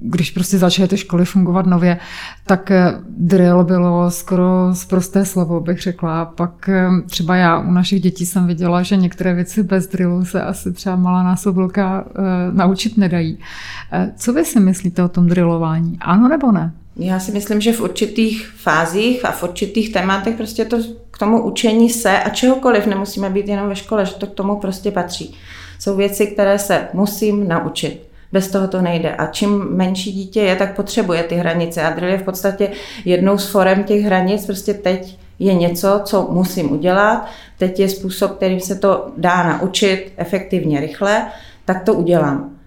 když 0.00 0.30
prostě 0.30 0.58
začaly 0.58 0.88
ty 0.88 0.96
školy 0.96 1.24
fungovat 1.24 1.66
nově, 1.66 1.98
tak 2.46 2.72
drill 3.18 3.64
bylo 3.64 4.10
skoro 4.10 4.74
zprosté 4.74 5.24
slovo, 5.24 5.60
bych 5.60 5.82
řekla. 5.82 6.24
Pak 6.24 6.70
třeba 7.06 7.36
já 7.36 7.58
u 7.58 7.72
našich 7.72 8.02
dětí 8.02 8.26
jsem 8.26 8.46
viděla, 8.46 8.82
že 8.82 8.96
některé 8.96 9.34
věci 9.34 9.62
bez 9.62 9.86
drillu 9.86 10.24
se 10.24 10.42
asi 10.42 10.72
třeba 10.72 10.96
malá 10.96 11.22
násobilka 11.22 12.04
naučit 12.52 12.96
nedají. 12.96 13.38
Co 14.16 14.32
vy 14.32 14.44
si 14.48 14.60
myslíte 14.60 15.02
o 15.02 15.08
tom 15.08 15.26
drillování? 15.26 15.98
Ano 16.00 16.28
nebo 16.28 16.52
ne? 16.52 16.72
Já 16.96 17.20
si 17.20 17.32
myslím, 17.32 17.60
že 17.60 17.72
v 17.72 17.80
určitých 17.80 18.46
fázích 18.56 19.24
a 19.24 19.32
v 19.32 19.42
určitých 19.42 19.92
tématech 19.92 20.36
prostě 20.36 20.64
to 20.64 20.76
k 21.10 21.18
tomu 21.18 21.42
učení 21.42 21.90
se 21.90 22.18
a 22.22 22.28
čehokoliv 22.28 22.86
nemusíme 22.86 23.30
být 23.30 23.48
jenom 23.48 23.68
ve 23.68 23.76
škole, 23.76 24.06
že 24.06 24.14
to 24.14 24.26
k 24.26 24.34
tomu 24.34 24.56
prostě 24.56 24.90
patří. 24.90 25.34
Jsou 25.78 25.96
věci, 25.96 26.26
které 26.26 26.58
se 26.58 26.88
musím 26.92 27.48
naučit. 27.48 28.08
Bez 28.32 28.48
toho 28.48 28.68
to 28.68 28.82
nejde. 28.82 29.14
A 29.14 29.26
čím 29.26 29.64
menší 29.70 30.12
dítě 30.12 30.40
je, 30.40 30.56
tak 30.56 30.76
potřebuje 30.76 31.22
ty 31.22 31.34
hranice. 31.34 31.82
A 31.82 31.90
drill 31.90 32.10
je 32.10 32.18
v 32.18 32.22
podstatě 32.22 32.70
jednou 33.04 33.38
z 33.38 33.48
forem 33.48 33.84
těch 33.84 34.02
hranic. 34.02 34.46
Prostě 34.46 34.74
teď 34.74 35.18
je 35.38 35.54
něco, 35.54 36.00
co 36.04 36.28
musím 36.30 36.72
udělat. 36.72 37.26
Teď 37.58 37.80
je 37.80 37.88
způsob, 37.88 38.36
kterým 38.36 38.60
se 38.60 38.74
to 38.74 39.12
dá 39.16 39.42
naučit 39.42 40.12
efektivně, 40.16 40.80
rychle, 40.80 41.26
tak 41.64 41.84
to 41.84 41.94
udělám. 41.94 42.57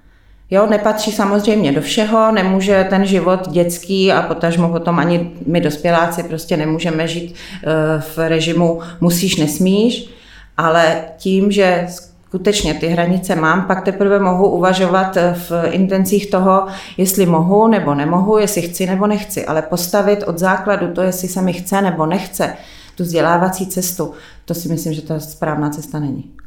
Jo, 0.54 0.68
nepatří 0.70 1.12
samozřejmě 1.12 1.72
do 1.72 1.82
všeho, 1.82 2.32
nemůže 2.32 2.88
ten 2.90 3.06
život 3.06 3.50
dětský 3.50 4.12
a 4.12 4.22
potažmo 4.22 4.70
potom 4.70 5.00
ani 5.00 5.32
my 5.46 5.62
dospěláci 5.62 6.24
prostě 6.24 6.58
nemůžeme 6.58 7.08
žít 7.08 7.36
eh, 7.36 7.68
v 8.02 8.18
režimu 8.18 8.80
musíš, 9.02 9.36
nesmíš, 9.36 10.10
ale 10.58 11.04
tím, 11.18 11.52
že 11.52 11.88
skutečně 11.90 12.74
ty 12.74 12.88
hranice 12.88 13.36
mám, 13.36 13.68
pak 13.68 13.86
teprve 13.86 14.20
mohu 14.20 14.50
uvažovat 14.50 15.18
eh, 15.18 15.36
v 15.50 15.52
intencích 15.72 16.30
toho, 16.30 16.68
jestli 16.98 17.26
mohu 17.26 17.68
nebo 17.68 17.96
nemohu, 17.96 18.38
jestli 18.38 18.62
chci 18.62 18.86
nebo 18.86 19.08
nechci, 19.08 19.46
ale 19.46 19.62
postavit 19.62 20.24
od 20.24 20.38
základu 20.38 20.88
to, 20.88 21.02
jestli 21.02 21.28
se 21.28 21.42
mi 21.42 21.54
chce 21.54 21.82
nebo 21.82 22.06
nechce, 22.06 22.56
tu 22.96 23.04
vzdělávací 23.04 23.68
cestu, 23.68 24.14
to 24.46 24.54
si 24.54 24.70
myslím, 24.70 24.94
že 24.94 25.02
ta 25.02 25.20
správná 25.20 25.70
cesta 25.70 26.00
není. 26.00 26.41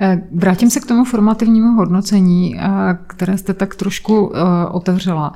Eh, 0.00 0.22
vrátím 0.32 0.70
se 0.70 0.80
k 0.80 0.86
tomu 0.86 1.04
formativnímu 1.04 1.76
hodnocení, 1.76 2.56
eh, 2.58 2.68
které 3.06 3.38
jste 3.38 3.54
tak 3.54 3.74
trošku 3.74 4.32
eh, 4.34 4.40
otevřela. 4.66 5.32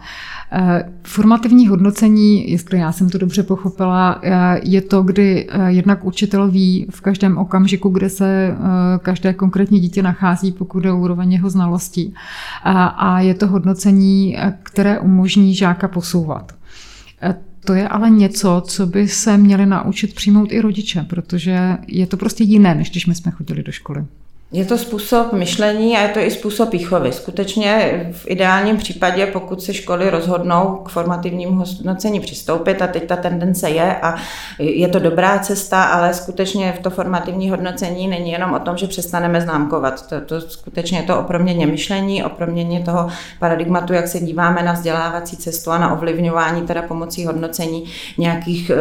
Formativní 1.03 1.69
hodnocení, 1.69 2.51
jestli 2.51 2.79
já 2.79 2.93
jsem 2.93 3.11
to 3.11 3.19
dobře 3.19 3.43
pochopila, 3.43 4.21
je 4.63 4.81
to, 4.81 5.03
kdy 5.03 5.49
jednak 5.67 6.05
učitel 6.05 6.51
ví 6.51 6.87
v 6.91 7.01
každém 7.01 7.39
okamžiku, 7.39 7.89
kde 7.89 8.09
se 8.09 8.57
každé 9.03 9.33
konkrétní 9.35 9.81
dítě 9.81 10.03
nachází, 10.03 10.53
pokud 10.53 10.85
je 10.85 10.93
úroveň 10.93 11.33
jeho 11.33 11.51
znalostí. 11.51 12.15
A 12.65 13.21
je 13.21 13.35
to 13.35 13.47
hodnocení, 13.47 14.37
které 14.63 15.01
umožní 15.01 15.55
žáka 15.55 15.89
posouvat. 15.89 16.53
To 17.67 17.75
je 17.75 17.89
ale 17.89 18.11
něco, 18.11 18.63
co 18.67 18.87
by 18.87 19.09
se 19.09 19.37
měli 19.37 19.67
naučit 19.67 20.15
přijmout 20.15 20.53
i 20.53 20.61
rodiče, 20.61 21.03
protože 21.03 21.77
je 21.89 22.07
to 22.07 22.17
prostě 22.17 22.45
jiné, 22.45 22.75
než 22.75 22.91
když 22.91 23.07
my 23.07 23.15
jsme 23.15 23.33
chodili 23.33 23.63
do 23.63 23.73
školy. 23.73 24.05
Je 24.53 24.65
to 24.65 24.79
způsob 24.79 25.33
myšlení 25.33 25.97
a 25.97 26.03
je 26.03 26.09
to 26.09 26.21
i 26.21 26.31
způsob 26.31 26.73
výchovy. 26.73 27.13
Skutečně 27.13 28.01
v 28.13 28.31
ideálním 28.31 28.77
případě, 28.77 29.27
pokud 29.27 29.63
se 29.63 29.75
školy 29.75 30.11
rozhodnou 30.11 30.81
k 30.85 30.89
formativnímu 30.89 31.53
hodnocení 31.53 32.21
přistoupit, 32.21 32.83
a 32.83 32.87
teď 32.87 33.07
ta 33.07 33.17
tendence 33.17 33.71
je 33.71 33.97
a 33.97 34.15
je 34.59 34.89
to 34.89 34.99
dobrá 34.99 35.39
cesta, 35.39 35.85
ale 35.85 36.15
skutečně 36.15 36.73
v 36.73 36.79
to 36.79 36.91
formativní 36.91 37.51
hodnocení 37.51 38.09
není 38.09 38.33
jenom 38.33 38.53
o 38.53 38.59
tom, 38.59 38.77
že 38.77 38.87
přestaneme 38.87 39.41
známkovat. 39.41 40.09
To, 40.09 40.21
to 40.21 40.41
skutečně 40.41 40.99
je 40.99 41.05
to 41.05 41.21
o 41.21 41.23
proměně 41.23 41.67
myšlení, 41.67 42.25
o 42.25 42.29
proměně 42.29 42.81
toho 42.81 43.09
paradigmatu, 43.39 43.93
jak 43.93 44.09
se 44.09 44.21
díváme 44.21 44.63
na 44.63 44.73
vzdělávací 44.73 45.37
cestu 45.37 45.71
a 45.71 45.79
na 45.79 45.93
ovlivňování 45.93 46.63
teda 46.63 46.83
pomocí 46.83 47.27
hodnocení 47.27 47.85
nějakých 48.19 48.71
eh, 48.71 48.77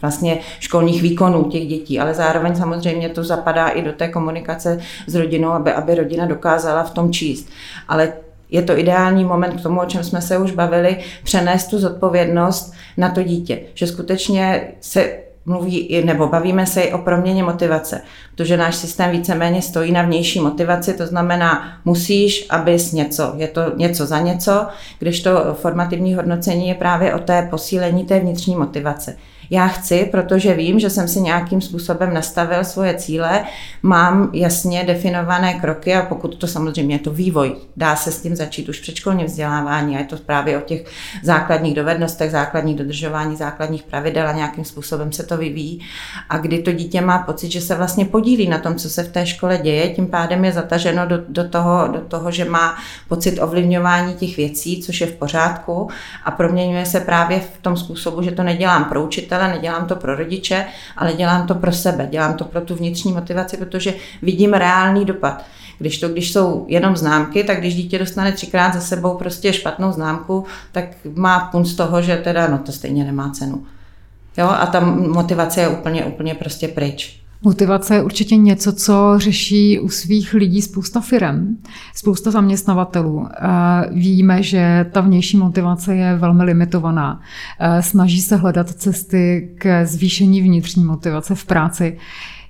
vlastně 0.00 0.38
školních 0.60 1.02
výkonů 1.02 1.44
těch 1.44 1.66
dětí. 1.66 2.00
Ale 2.00 2.14
zároveň 2.14 2.56
samozřejmě 2.56 3.08
to 3.08 3.24
zapadá 3.24 3.68
i 3.68 3.82
do 3.82 3.92
té 3.92 4.08
komunikace 4.08 4.77
s 5.06 5.14
rodinou, 5.14 5.48
aby, 5.50 5.72
aby 5.72 5.94
rodina 5.94 6.26
dokázala 6.26 6.82
v 6.82 6.90
tom 6.90 7.12
číst. 7.12 7.48
Ale 7.88 8.12
je 8.50 8.62
to 8.62 8.78
ideální 8.78 9.24
moment 9.24 9.60
k 9.60 9.62
tomu, 9.62 9.80
o 9.80 9.86
čem 9.86 10.04
jsme 10.04 10.22
se 10.22 10.38
už 10.38 10.50
bavili, 10.50 10.96
přenést 11.24 11.66
tu 11.66 11.78
zodpovědnost 11.78 12.72
na 12.96 13.08
to 13.08 13.22
dítě. 13.22 13.60
Že 13.74 13.86
skutečně 13.86 14.68
se 14.80 15.10
mluví, 15.48 16.02
nebo 16.04 16.26
bavíme 16.26 16.66
se 16.66 16.80
i 16.80 16.92
o 16.92 16.98
proměně 16.98 17.42
motivace, 17.42 18.00
protože 18.34 18.56
náš 18.56 18.76
systém 18.76 19.10
víceméně 19.10 19.62
stojí 19.62 19.92
na 19.92 20.02
vnější 20.02 20.40
motivaci, 20.40 20.94
to 20.94 21.06
znamená, 21.06 21.78
musíš, 21.84 22.46
abys 22.50 22.92
něco, 22.92 23.32
je 23.36 23.48
to 23.48 23.60
něco 23.76 24.06
za 24.06 24.20
něco, 24.20 24.66
když 24.98 25.22
to 25.22 25.54
formativní 25.54 26.14
hodnocení 26.14 26.68
je 26.68 26.74
právě 26.74 27.14
o 27.14 27.18
té 27.18 27.48
posílení 27.50 28.04
té 28.04 28.20
vnitřní 28.20 28.56
motivace. 28.56 29.16
Já 29.50 29.68
chci, 29.68 30.08
protože 30.10 30.54
vím, 30.54 30.78
že 30.78 30.90
jsem 30.90 31.08
si 31.08 31.20
nějakým 31.20 31.60
způsobem 31.60 32.14
nastavil 32.14 32.64
svoje 32.64 32.94
cíle, 32.94 33.44
mám 33.82 34.30
jasně 34.32 34.84
definované 34.84 35.54
kroky 35.54 35.94
a 35.94 36.02
pokud 36.02 36.34
to 36.36 36.46
samozřejmě 36.46 36.94
je 36.94 36.98
to 36.98 37.10
vývoj, 37.10 37.56
dá 37.76 37.96
se 37.96 38.12
s 38.12 38.22
tím 38.22 38.36
začít 38.36 38.68
už 38.68 38.80
předškolním 38.80 39.26
vzdělávání 39.26 39.96
a 39.96 39.98
je 39.98 40.04
to 40.04 40.16
právě 40.16 40.58
o 40.58 40.60
těch 40.60 40.84
základních 41.22 41.74
dovednostech, 41.74 42.30
základních 42.30 42.76
dodržování 42.76 43.36
základních 43.36 43.82
pravidel 43.82 44.28
a 44.28 44.32
nějakým 44.32 44.64
způsobem 44.64 45.12
se 45.12 45.22
to 45.22 45.36
vyvíjí. 45.36 45.80
A 46.28 46.38
kdy 46.38 46.58
to 46.58 46.72
dítě 46.72 47.00
má 47.00 47.18
pocit, 47.18 47.52
že 47.52 47.60
se 47.60 47.74
vlastně 47.74 48.04
podílí 48.04 48.48
na 48.48 48.58
tom, 48.58 48.74
co 48.74 48.90
se 48.90 49.02
v 49.02 49.12
té 49.12 49.26
škole 49.26 49.58
děje, 49.58 49.88
tím 49.88 50.06
pádem 50.06 50.44
je 50.44 50.52
zataženo 50.52 51.06
do, 51.06 51.18
do, 51.28 51.48
toho, 51.48 51.88
do 51.88 52.00
toho, 52.00 52.30
že 52.30 52.44
má 52.44 52.76
pocit 53.08 53.40
ovlivňování 53.40 54.14
těch 54.14 54.36
věcí, 54.36 54.82
což 54.82 55.00
je 55.00 55.06
v 55.06 55.14
pořádku 55.14 55.88
a 56.24 56.30
proměňuje 56.30 56.86
se 56.86 57.00
právě 57.00 57.40
v 57.40 57.58
tom 57.62 57.76
způsobu, 57.76 58.22
že 58.22 58.30
to 58.30 58.42
nedělám 58.42 58.84
pro 58.84 59.04
učitele, 59.04 59.37
učitele, 59.38 59.48
nedělám 59.48 59.86
to 59.86 59.96
pro 59.96 60.16
rodiče, 60.16 60.66
ale 60.96 61.12
dělám 61.12 61.46
to 61.46 61.54
pro 61.54 61.72
sebe, 61.72 62.08
dělám 62.10 62.34
to 62.34 62.44
pro 62.44 62.60
tu 62.60 62.74
vnitřní 62.74 63.12
motivaci, 63.12 63.56
protože 63.56 63.94
vidím 64.22 64.52
reálný 64.54 65.04
dopad. 65.04 65.44
Když 65.78 65.98
to, 65.98 66.08
když 66.08 66.32
jsou 66.32 66.66
jenom 66.68 66.96
známky, 66.96 67.44
tak 67.44 67.58
když 67.58 67.74
dítě 67.74 67.98
dostane 67.98 68.32
třikrát 68.32 68.74
za 68.74 68.80
sebou 68.80 69.14
prostě 69.14 69.52
špatnou 69.52 69.92
známku, 69.92 70.44
tak 70.72 70.84
má 71.14 71.40
pun 71.40 71.64
z 71.64 71.74
toho, 71.74 72.02
že 72.02 72.16
teda, 72.16 72.48
no 72.48 72.58
to 72.58 72.72
stejně 72.72 73.04
nemá 73.04 73.30
cenu. 73.30 73.66
Jo, 74.38 74.48
a 74.48 74.66
ta 74.66 74.80
motivace 74.80 75.60
je 75.60 75.68
úplně, 75.68 76.04
úplně 76.04 76.34
prostě 76.34 76.68
pryč. 76.68 77.17
Motivace 77.42 77.94
je 77.94 78.02
určitě 78.02 78.36
něco, 78.36 78.72
co 78.72 79.14
řeší 79.16 79.80
u 79.80 79.88
svých 79.88 80.34
lidí 80.34 80.62
spousta 80.62 81.00
firm, 81.00 81.56
spousta 81.94 82.30
zaměstnavatelů. 82.30 83.26
Víme, 83.90 84.42
že 84.42 84.86
ta 84.92 85.00
vnější 85.00 85.36
motivace 85.36 85.96
je 85.96 86.16
velmi 86.16 86.44
limitovaná. 86.44 87.20
Snaží 87.80 88.20
se 88.20 88.36
hledat 88.36 88.70
cesty 88.70 89.50
k 89.58 89.86
zvýšení 89.86 90.42
vnitřní 90.42 90.84
motivace 90.84 91.34
v 91.34 91.44
práci. 91.44 91.98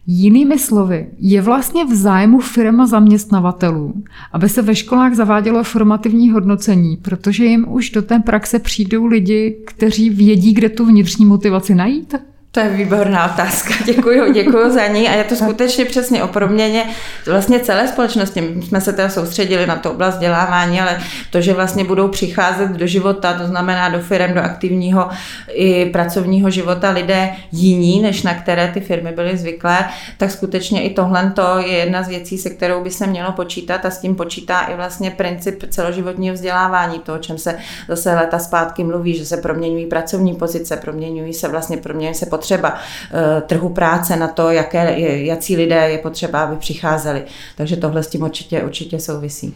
Jinými 0.07 0.59
slovy, 0.59 1.07
je 1.19 1.43
vlastně 1.43 1.85
v 1.85 1.95
zájmu 1.95 2.41
firma 2.41 2.87
zaměstnavatelů, 2.87 3.95
aby 4.33 4.49
se 4.49 4.63
ve 4.63 4.75
školách 4.75 5.15
zavádělo 5.15 5.65
formativní 5.65 6.31
hodnocení, 6.31 6.97
protože 6.97 7.45
jim 7.45 7.67
už 7.69 7.91
do 7.91 8.03
té 8.03 8.19
praxe 8.19 8.59
přijdou 8.59 9.07
lidi, 9.07 9.57
kteří 9.67 10.11
vědí, 10.11 10.53
kde 10.53 10.69
tu 10.69 10.87
vnitřní 10.87 11.27
motivaci 11.27 11.75
najít? 11.75 12.15
To 12.59 12.65
je 12.65 12.71
výborná 12.71 13.33
otázka, 13.33 13.75
děkuji, 13.85 14.33
děkuji 14.33 14.71
za 14.71 14.87
ní 14.87 15.09
a 15.09 15.15
je 15.15 15.25
to 15.25 15.37
skutečně 15.37 15.85
přesně 15.85 16.23
o 16.23 16.29
proměně 16.29 16.85
vlastně 17.27 17.61
celé 17.61 17.89
společnosti. 17.89 18.41
My 18.41 18.63
jsme 18.63 18.81
se 18.81 18.93
teda 18.93 19.09
soustředili 19.09 19.67
na 19.67 19.77
to 19.77 19.91
oblast 19.91 20.15
vzdělávání, 20.15 20.81
ale 20.81 21.01
to, 21.31 21.41
že 21.41 21.53
vlastně 21.53 21.85
budou 21.85 22.09
přicházet 22.09 22.71
do 22.71 22.87
života, 22.87 23.35
to 23.35 23.47
znamená 23.47 23.89
do 23.89 24.01
firm, 24.01 24.35
do 24.35 24.41
aktivního 24.41 25.09
i 25.49 25.87
pracovního 25.87 26.51
života 26.51 26.91
lidé 26.91 27.31
jiní, 27.53 28.03
než 28.03 28.23
na 28.23 28.35
které 28.35 28.69
ty 28.69 28.81
firmy 28.81 29.13
byly 29.13 29.37
zvyklé, 29.37 29.79
tak 30.17 30.31
skutečně 30.31 30.83
i 30.83 30.95
tohle 30.95 31.33
je 31.67 31.77
jedna 31.77 32.03
z 32.03 32.09
věcí, 32.09 32.39
se 32.39 32.51
kterou 32.51 32.83
by 32.83 32.91
se 32.91 33.07
mělo 33.07 33.33
počítat 33.33 33.87
a 33.87 33.91
s 33.91 33.99
tím 33.99 34.15
počítá 34.15 34.61
i 34.61 34.77
vlastně 34.77 35.11
princip 35.11 35.65
celoživotního 35.71 36.35
vzdělávání, 36.35 36.99
to, 36.99 37.15
o 37.15 37.19
čem 37.19 37.39
se 37.39 37.59
zase 37.89 38.15
leta 38.15 38.39
zpátky 38.39 38.85
mluví, 38.85 39.15
že 39.15 39.27
se 39.27 39.37
proměňují 39.37 39.87
pracovní 39.87 40.35
pozice, 40.35 40.77
proměňují 40.77 41.35
se 41.35 41.49
vlastně, 41.49 41.77
proměňují 41.77 42.15
se 42.15 42.27
potřeba 42.49 42.75
eh, 42.75 43.41
trhu 43.41 43.69
práce, 43.69 44.17
na 44.17 44.29
to, 44.29 44.51
jaké, 44.51 45.01
jací 45.25 45.57
lidé 45.57 45.91
je 45.91 45.99
potřeba, 45.99 46.43
aby 46.43 46.57
přicházeli. 46.57 47.23
Takže 47.57 47.77
tohle 47.77 48.03
s 48.03 48.09
tím 48.09 48.23
určitě, 48.23 48.63
určitě 48.63 48.99
souvisí. 48.99 49.55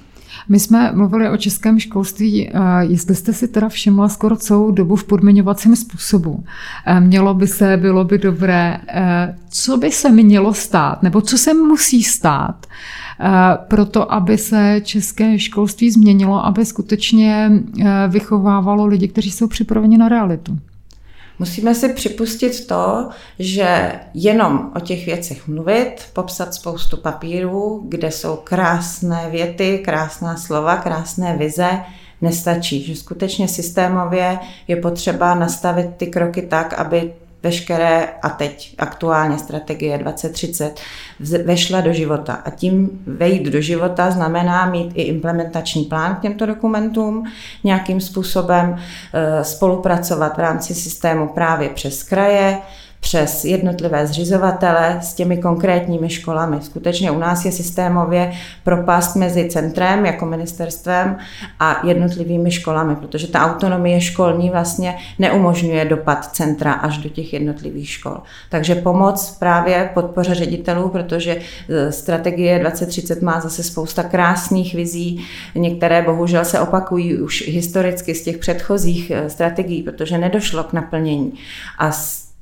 My 0.49 0.61
jsme 0.61 0.93
mluvili 0.93 1.31
o 1.31 1.37
českém 1.37 1.81
školství, 1.81 2.49
eh, 2.49 2.61
jestli 2.81 3.15
jste 3.15 3.33
si 3.33 3.49
teda 3.49 3.69
všimla 3.69 4.09
skoro 4.09 4.37
celou 4.37 4.71
dobu 4.71 4.97
v 4.97 5.05
podmiňovacím 5.05 5.77
způsobu. 5.77 6.45
Eh, 6.87 7.01
mělo 7.01 7.35
by 7.35 7.47
se, 7.47 7.77
bylo 7.77 8.05
by 8.05 8.19
dobré, 8.19 8.81
co 9.51 9.77
by 9.77 9.91
se 9.91 10.11
mělo 10.11 10.55
stát, 10.55 11.03
nebo 11.03 11.21
co 11.21 11.39
se 11.39 11.55
musí 11.55 12.03
stát, 12.03 12.67
proto 13.69 14.13
aby 14.13 14.39
se 14.39 14.81
české 14.85 15.39
školství 15.39 15.91
změnilo, 15.91 16.47
aby 16.47 16.65
skutečně 16.65 17.51
vychovávalo 18.09 18.87
lidi, 18.87 19.09
kteří 19.09 19.31
jsou 19.31 19.47
připraveni 19.47 19.99
na 19.99 20.09
realitu. 20.09 20.59
Musíme 21.43 21.75
si 21.75 21.89
připustit 21.89 22.67
to, 22.67 23.09
že 23.39 23.93
jenom 24.15 24.73
o 24.77 24.81
těch 24.81 25.07
věcech 25.07 25.49
mluvit, 25.49 25.95
popsat 26.13 26.55
spoustu 26.55 26.97
papírů, 26.97 27.85
kde 27.89 28.11
jsou 28.11 28.37
krásné 28.37 29.31
věty, 29.31 29.79
krásná 29.85 30.37
slova, 30.37 30.77
krásné 30.77 31.37
vize, 31.37 31.81
nestačí. 32.21 32.83
Že 32.83 32.97
skutečně 32.97 33.49
systémově 33.49 34.39
je 34.69 34.77
potřeba 34.77 35.35
nastavit 35.35 35.91
ty 35.97 36.07
kroky 36.07 36.43
tak, 36.43 36.73
aby 36.73 37.13
veškeré 37.43 38.09
a 38.23 38.29
teď 38.29 38.75
aktuálně 38.79 39.39
strategie 39.39 39.99
2030 39.99 40.81
vešla 41.45 41.81
do 41.81 41.93
života. 41.93 42.33
A 42.33 42.51
tím 42.51 43.03
vejít 43.07 43.47
do 43.47 43.61
života 43.61 44.11
znamená 44.11 44.67
mít 44.67 44.93
i 44.95 45.03
implementační 45.03 45.85
plán 45.85 46.15
k 46.17 46.21
těmto 46.21 46.47
dokumentům, 46.47 47.25
nějakým 47.65 48.01
způsobem 48.01 48.77
eh, 49.15 49.45
spolupracovat 49.45 50.37
v 50.37 50.41
rámci 50.41 50.75
systému 50.75 51.29
právě 51.29 51.69
přes 51.69 52.03
kraje, 52.03 52.59
přes 53.03 53.45
jednotlivé 53.45 54.07
zřizovatele 54.07 54.99
s 55.03 55.15
těmi 55.15 55.37
konkrétními 55.37 56.11
školami. 56.11 56.57
Skutečně 56.61 57.11
u 57.11 57.19
nás 57.19 57.45
je 57.45 57.53
systémově 57.53 58.33
propast 58.65 59.17
mezi 59.17 59.49
centrem 59.49 60.07
jako 60.07 60.27
ministerstvem 60.27 61.17
a 61.61 61.87
jednotlivými 61.87 62.51
školami, 62.51 62.97
protože 62.97 63.27
ta 63.27 63.41
autonomie 63.41 64.01
školní 64.01 64.51
vlastně 64.51 64.97
neumožňuje 65.19 65.85
dopad 65.85 66.25
centra 66.25 66.73
až 66.73 66.99
do 66.99 67.09
těch 67.09 67.33
jednotlivých 67.33 67.91
škol. 67.91 68.17
Takže 68.51 68.75
pomoc 68.75 69.37
právě 69.39 69.91
podpoře 69.95 70.35
ředitelů, 70.35 70.89
protože 70.89 71.39
e, 71.69 71.93
strategie 71.93 72.59
2030 72.59 73.23
má 73.23 73.41
zase 73.41 73.63
spousta 73.63 74.03
krásných 74.03 74.75
vizí, 74.75 75.25
některé 75.55 76.03
bohužel 76.03 76.45
se 76.45 76.61
opakují 76.61 77.17
už 77.17 77.49
historicky 77.49 78.15
z 78.15 78.23
těch 78.23 78.39
předchozích 78.39 79.11
e, 79.11 79.31
strategií, 79.31 79.83
protože 79.83 80.19
nedošlo 80.19 80.65
k 80.65 80.73
naplnění. 80.73 81.33
A 81.79 81.93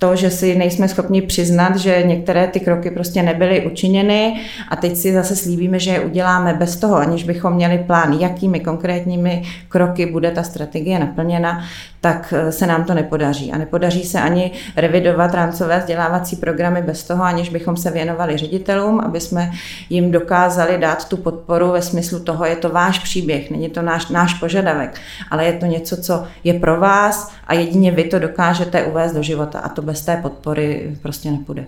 to, 0.01 0.17
že 0.17 0.31
si 0.31 0.59
nejsme 0.59 0.89
schopni 0.89 1.23
přiznat, 1.23 1.77
že 1.77 2.03
některé 2.07 2.47
ty 2.47 2.61
kroky 2.61 2.91
prostě 2.91 3.23
nebyly 3.23 3.67
učiněny. 3.67 4.41
A 4.69 4.77
teď 4.77 4.97
si 4.97 5.13
zase 5.13 5.37
slíbíme, 5.37 5.79
že 5.79 5.91
je 5.91 6.01
uděláme 6.01 6.55
bez 6.55 6.77
toho, 6.77 6.97
aniž 6.97 7.25
bychom 7.25 7.53
měli 7.53 7.79
plán, 7.79 8.13
jakými 8.13 8.61
konkrétními 8.61 9.43
kroky 9.69 10.07
bude 10.07 10.31
ta 10.31 10.43
strategie 10.43 10.99
naplněna, 10.99 11.65
tak 12.01 12.35
eh, 12.37 12.53
se 12.53 12.67
nám 12.67 12.85
to 12.85 12.95
nepodaří. 12.95 13.53
A 13.53 13.59
nepodaří 13.59 14.05
se 14.05 14.21
ani 14.21 14.53
revidovat 14.77 15.35
rámcové 15.35 15.79
vzdělávací 15.79 16.37
programy 16.37 16.83
bez 16.83 17.05
toho, 17.05 17.25
aniž 17.25 17.49
bychom 17.49 17.77
se 17.77 17.91
věnovali 17.91 18.37
ředitelům, 18.37 19.01
aby 19.01 19.21
jsme 19.21 19.51
jim 19.91 20.11
dokázali 20.11 20.79
dát 20.79 21.09
tu 21.09 21.17
podporu 21.17 21.71
ve 21.73 21.83
smyslu 21.83 22.21
toho, 22.21 22.45
je 22.45 22.57
to 22.57 22.69
váš 22.69 22.99
příběh, 22.99 23.51
není 23.51 23.69
to 23.69 23.83
náš, 23.83 24.09
náš 24.09 24.35
požadavek, 24.35 25.01
ale 25.31 25.45
je 25.45 25.53
to 25.53 25.67
něco, 25.67 25.97
co 25.97 26.25
je 26.45 26.55
pro 26.55 26.81
vás 26.81 27.33
a 27.47 27.55
jedině 27.55 27.91
vy 27.91 28.05
to 28.05 28.19
dokážete 28.19 28.85
uvést 28.85 29.13
do 29.13 29.23
života 29.23 29.59
a 29.59 29.69
to 29.69 29.83
bez 29.83 30.05
té 30.05 30.17
podpory 30.17 30.97
prostě 31.03 31.31
nepůjde. 31.31 31.65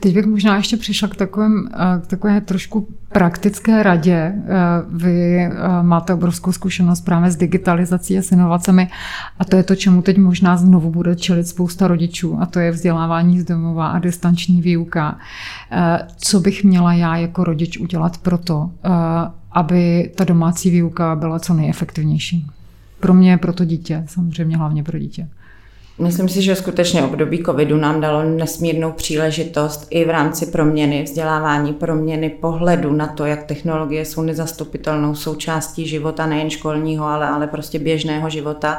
Teď 0.00 0.14
bych 0.14 0.26
možná 0.26 0.56
ještě 0.56 0.76
přišla 0.76 1.08
k, 1.08 1.16
takovém, 1.16 1.68
eh, 1.72 2.00
k 2.00 2.06
takové 2.06 2.40
trošku 2.40 2.88
praktické 3.08 3.82
radě. 3.82 4.14
Eh, 4.14 4.34
vy 4.90 5.36
eh, 5.36 5.52
máte 5.82 6.14
obrovskou 6.14 6.52
zkušenost 6.52 7.00
právě 7.00 7.30
s 7.30 7.36
digitalizací 7.36 8.18
a 8.18 8.22
s 8.22 8.32
inovacemi 8.32 8.90
a 9.38 9.44
to 9.44 9.56
je 9.56 9.62
to, 9.62 9.76
čemu 9.76 10.02
teď 10.02 10.18
možná 10.18 10.56
znovu 10.56 10.90
bude 10.90 11.16
čelit 11.16 11.48
spousta 11.48 11.88
rodičů 11.88 12.38
a 12.40 12.46
to 12.46 12.60
je 12.60 12.70
vzdělávání 12.70 13.40
z 13.40 13.44
domova 13.44 13.88
a 13.88 13.98
distanční 13.98 14.62
výuka. 14.62 15.18
Co 16.16 16.40
bych 16.40 16.64
měla 16.64 16.92
já 16.92 17.16
jako 17.16 17.44
rodič 17.44 17.78
udělat 17.78 18.18
pro 18.18 18.38
to, 18.38 18.70
aby 19.52 20.10
ta 20.14 20.24
domácí 20.24 20.70
výuka 20.70 21.16
byla 21.16 21.38
co 21.38 21.54
nejefektivnější? 21.54 22.46
Pro 23.00 23.14
mě, 23.14 23.38
pro 23.38 23.52
to 23.52 23.64
dítě, 23.64 24.04
samozřejmě 24.06 24.56
hlavně 24.56 24.84
pro 24.84 24.98
dítě. 24.98 25.28
Myslím 26.00 26.28
si, 26.28 26.42
že 26.42 26.56
skutečně 26.56 27.02
období 27.02 27.42
covidu 27.44 27.76
nám 27.76 28.00
dalo 28.00 28.22
nesmírnou 28.22 28.92
příležitost 28.92 29.86
i 29.90 30.04
v 30.04 30.10
rámci 30.10 30.46
proměny 30.46 31.02
vzdělávání, 31.02 31.72
proměny 31.72 32.30
pohledu 32.30 32.92
na 32.92 33.06
to, 33.06 33.24
jak 33.24 33.42
technologie 33.42 34.04
jsou 34.04 34.22
nezastupitelnou 34.22 35.14
součástí 35.14 35.88
života, 35.88 36.26
nejen 36.26 36.50
školního, 36.50 37.04
ale, 37.04 37.28
ale 37.28 37.46
prostě 37.46 37.78
běžného 37.78 38.30
života. 38.30 38.78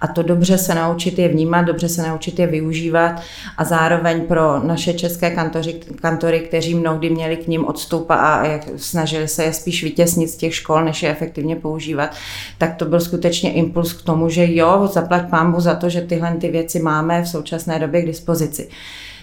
A 0.00 0.06
to 0.06 0.22
dobře 0.22 0.58
se 0.58 0.74
naučit 0.74 1.18
je 1.18 1.28
vnímat, 1.28 1.62
dobře 1.62 1.88
se 1.88 2.02
naučit 2.02 2.38
je 2.38 2.46
využívat 2.46 3.20
a 3.58 3.64
zároveň 3.64 4.20
pro 4.20 4.60
naše 4.62 4.92
české 4.92 5.30
kantory, 5.30 5.80
kantory 6.00 6.40
kteří 6.40 6.74
mnohdy 6.74 7.10
měli 7.10 7.36
k 7.36 7.46
ním 7.46 7.64
odstup 7.64 8.10
a 8.10 8.46
jak 8.46 8.68
snažili 8.76 9.28
se 9.28 9.44
je 9.44 9.52
spíš 9.52 9.84
vytěsnit 9.84 10.30
z 10.30 10.36
těch 10.36 10.54
škol, 10.54 10.84
než 10.84 11.02
je 11.02 11.10
efektivně 11.10 11.56
používat, 11.56 12.10
tak 12.58 12.76
to 12.76 12.84
byl 12.84 13.00
skutečně 13.00 13.52
impuls 13.52 13.92
k 13.92 14.02
tomu, 14.02 14.28
že 14.28 14.54
jo, 14.54 14.90
zaplať 14.92 15.30
pámbu 15.30 15.60
za 15.60 15.74
to, 15.74 15.88
že 15.88 16.00
tyhle 16.00 16.34
ty 16.34 16.53
věci 16.54 16.80
máme 16.80 17.22
v 17.22 17.28
současné 17.28 17.78
době 17.78 18.02
k 18.02 18.06
dispozici. 18.06 18.68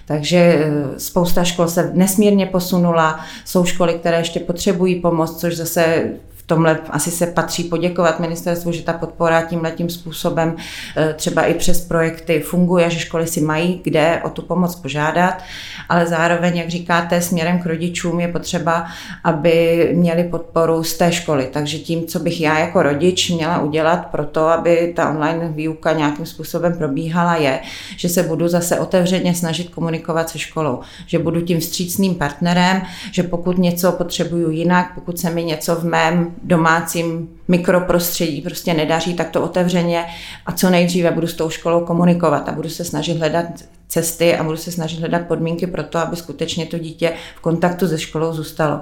Takže 0.06 0.38
eh, 0.38 1.00
spousta 1.00 1.44
škol 1.44 1.68
se 1.68 1.92
nesmírně 1.94 2.46
posunula, 2.46 3.20
jsou 3.46 3.66
školy, 3.66 3.94
které 3.94 4.18
ještě 4.18 4.40
potřebují 4.40 5.02
pomoc, 5.02 5.40
což 5.40 5.58
zase 5.58 6.12
tomhle 6.52 6.80
asi 6.90 7.12
se 7.12 7.28
patří 7.28 7.64
poděkovat 7.64 8.20
ministerstvu, 8.20 8.72
že 8.72 8.82
ta 8.82 8.94
podpora 8.94 9.42
tím 9.42 9.62
letím 9.62 9.90
způsobem 9.90 10.56
eh, 10.98 11.14
třeba 11.14 11.46
i 11.46 11.54
přes 11.54 11.82
projekty 11.82 12.40
funguje, 12.40 12.90
že 12.90 13.00
školy 13.00 13.28
si 13.28 13.42
mají 13.42 13.82
kde 13.84 14.22
o 14.24 14.30
tu 14.30 14.42
pomoc 14.42 14.76
požádat, 14.76 15.44
ale 15.90 16.08
zároveň, 16.08 16.58
jak 16.58 16.70
říkáte, 16.70 17.22
směrem 17.22 17.60
k 17.60 17.66
rodičům 17.66 18.20
je 18.20 18.28
potřeba, 18.28 18.86
aby 19.24 19.90
měli 19.94 20.24
podporu 20.24 20.84
z 20.84 20.98
té 20.98 21.12
školy. 21.12 21.50
Takže 21.54 21.80
tím, 21.80 22.08
co 22.08 22.20
bych 22.20 22.42
já 22.42 22.60
jako 22.60 22.84
rodič 22.84 23.30
měla 23.30 23.62
udělat 23.62 24.06
pro 24.06 24.26
to, 24.26 24.48
aby 24.48 24.94
ta 24.96 25.10
online 25.10 25.50
výuka 25.50 25.94
nějakým 25.94 26.26
způsobem 26.26 26.78
probíhala, 26.78 27.36
je, 27.36 27.60
že 27.96 28.10
se 28.10 28.24
budu 28.24 28.48
zase 28.48 28.80
otevřeně 28.80 29.36
snažit 29.36 29.70
komunikovat 29.70 30.30
se 30.30 30.40
školou, 30.40 30.80
že 31.06 31.20
budu 31.20 31.42
tím 31.42 31.60
vstřícným 31.60 32.16
partnerem, 32.16 32.82
že 33.12 33.24
pokud 33.24 33.58
něco 33.58 33.92
potřebuju 33.92 34.50
jinak, 34.50 34.92
pokud 34.96 35.20
se 35.20 35.30
mi 35.30 35.44
něco 35.44 35.76
v 35.76 35.84
mém 35.84 36.32
domácím 36.44 37.30
mikroprostředí 37.48 38.42
prostě 38.42 38.74
nedaří, 38.74 39.14
tak 39.14 39.30
to 39.30 39.42
otevřeně 39.42 40.06
a 40.46 40.52
co 40.52 40.70
nejdříve 40.70 41.12
budu 41.12 41.28
s 41.28 41.34
tou 41.34 41.50
školou 41.50 41.86
komunikovat 41.86 42.50
a 42.50 42.52
budu 42.52 42.70
se 42.70 42.86
snažit 42.86 43.18
hledat 43.18 43.46
cesty 43.88 44.36
a 44.36 44.44
budu 44.44 44.58
se 44.58 44.72
snažit 44.72 45.00
hledat 45.00 45.22
podmínky 45.28 45.68
pro 45.68 45.84
to, 45.84 45.98
aby 45.98 46.16
skutečně 46.16 46.66
to 46.66 46.80
dítě 46.80 47.14
v 47.36 47.42
kontaktu 47.42 47.88
se 47.88 48.00
školou 48.00 48.34
zůstalo. 48.34 48.82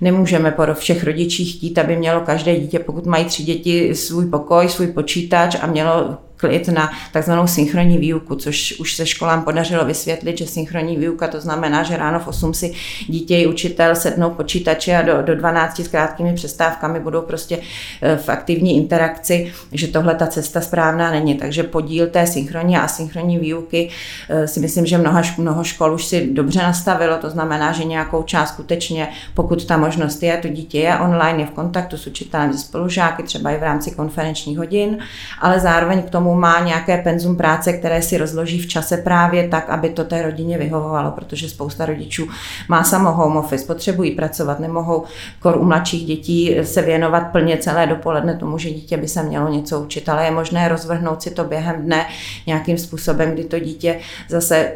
Nemůžeme 0.00 0.50
po 0.50 0.62
všech 0.74 1.04
rodičích 1.04 1.56
chtít, 1.56 1.78
aby 1.78 1.96
mělo 1.96 2.20
každé 2.20 2.60
dítě, 2.60 2.78
pokud 2.78 3.06
mají 3.06 3.24
tři 3.24 3.42
děti, 3.42 3.94
svůj 3.94 4.26
pokoj, 4.26 4.68
svůj 4.68 4.86
počítač 4.86 5.56
a 5.60 5.66
mělo 5.66 6.18
klid 6.40 6.68
na 6.68 6.90
takzvanou 7.12 7.46
synchronní 7.46 7.98
výuku, 7.98 8.34
což 8.34 8.72
už 8.78 8.94
se 8.94 9.06
školám 9.06 9.42
podařilo 9.42 9.84
vysvětlit, 9.84 10.38
že 10.38 10.46
synchronní 10.46 10.96
výuka 10.96 11.28
to 11.28 11.40
znamená, 11.40 11.82
že 11.82 11.96
ráno 11.96 12.20
v 12.20 12.28
8 12.28 12.54
si 12.54 12.72
dítě 13.06 13.38
i 13.38 13.46
učitel 13.46 13.94
sednou 13.96 14.30
počítače 14.30 14.96
a 14.96 15.02
do, 15.02 15.22
do 15.22 15.36
12 15.36 15.80
s 15.80 15.88
krátkými 15.88 16.34
přestávkami 16.34 17.00
budou 17.00 17.22
prostě 17.22 17.58
eh, 18.02 18.16
v 18.16 18.28
aktivní 18.28 18.76
interakci, 18.76 19.52
že 19.72 19.88
tohle 19.88 20.14
ta 20.14 20.26
cesta 20.26 20.60
správná 20.60 21.10
není. 21.10 21.34
Takže 21.34 21.62
podíl 21.62 22.06
té 22.06 22.26
synchronní 22.26 22.76
a 22.76 22.80
asynchronní 22.80 23.38
výuky 23.38 23.90
eh, 24.28 24.48
si 24.48 24.60
myslím, 24.60 24.86
že 24.86 24.98
mnoha, 24.98 25.22
mnoho 25.38 25.64
škol 25.64 25.94
už 25.94 26.04
si 26.04 26.28
dobře 26.32 26.58
nastavilo, 26.58 27.16
to 27.16 27.30
znamená, 27.30 27.72
že 27.72 27.84
nějakou 27.84 28.22
část 28.22 28.48
skutečně, 28.48 29.08
pokud 29.34 29.64
ta 29.64 29.76
možnost 29.76 30.22
je, 30.22 30.36
to 30.36 30.48
dítě 30.48 30.78
je 30.78 30.98
online, 30.98 31.40
je 31.40 31.46
v 31.46 31.50
kontaktu 31.50 31.96
s 31.96 32.06
učitelem, 32.06 32.52
se 32.52 32.58
spolužáky, 32.58 33.22
třeba 33.22 33.50
i 33.50 33.58
v 33.58 33.62
rámci 33.62 33.90
konferenčních 33.90 34.58
hodin, 34.58 34.98
ale 35.40 35.60
zároveň 35.60 36.02
k 36.02 36.10
tomu 36.10 36.29
má 36.34 36.60
nějaké 36.60 36.98
penzum 36.98 37.36
práce, 37.36 37.72
které 37.72 38.02
si 38.02 38.18
rozloží 38.18 38.60
v 38.60 38.66
čase 38.68 38.96
právě 38.96 39.48
tak, 39.48 39.70
aby 39.70 39.88
to 39.88 40.04
té 40.04 40.22
rodině 40.22 40.58
vyhovovalo, 40.58 41.10
protože 41.10 41.48
spousta 41.48 41.86
rodičů 41.86 42.28
má 42.68 42.84
samo 42.84 43.12
home 43.12 43.36
office, 43.36 43.66
potřebují 43.66 44.10
pracovat, 44.10 44.60
nemohou 44.60 45.04
kor 45.40 45.56
u 45.56 45.64
mladších 45.64 46.06
dětí 46.06 46.56
se 46.62 46.82
věnovat 46.82 47.20
plně 47.20 47.56
celé 47.56 47.86
dopoledne 47.86 48.36
tomu, 48.36 48.58
že 48.58 48.70
dítě 48.70 48.96
by 48.96 49.08
se 49.08 49.22
mělo 49.22 49.48
něco 49.48 49.80
učit, 49.80 50.08
ale 50.08 50.24
je 50.24 50.30
možné 50.30 50.68
rozvrhnout 50.68 51.22
si 51.22 51.30
to 51.30 51.44
během 51.44 51.82
dne 51.82 52.06
nějakým 52.46 52.78
způsobem, 52.78 53.32
kdy 53.32 53.44
to 53.44 53.58
dítě 53.58 53.98
zase 54.28 54.72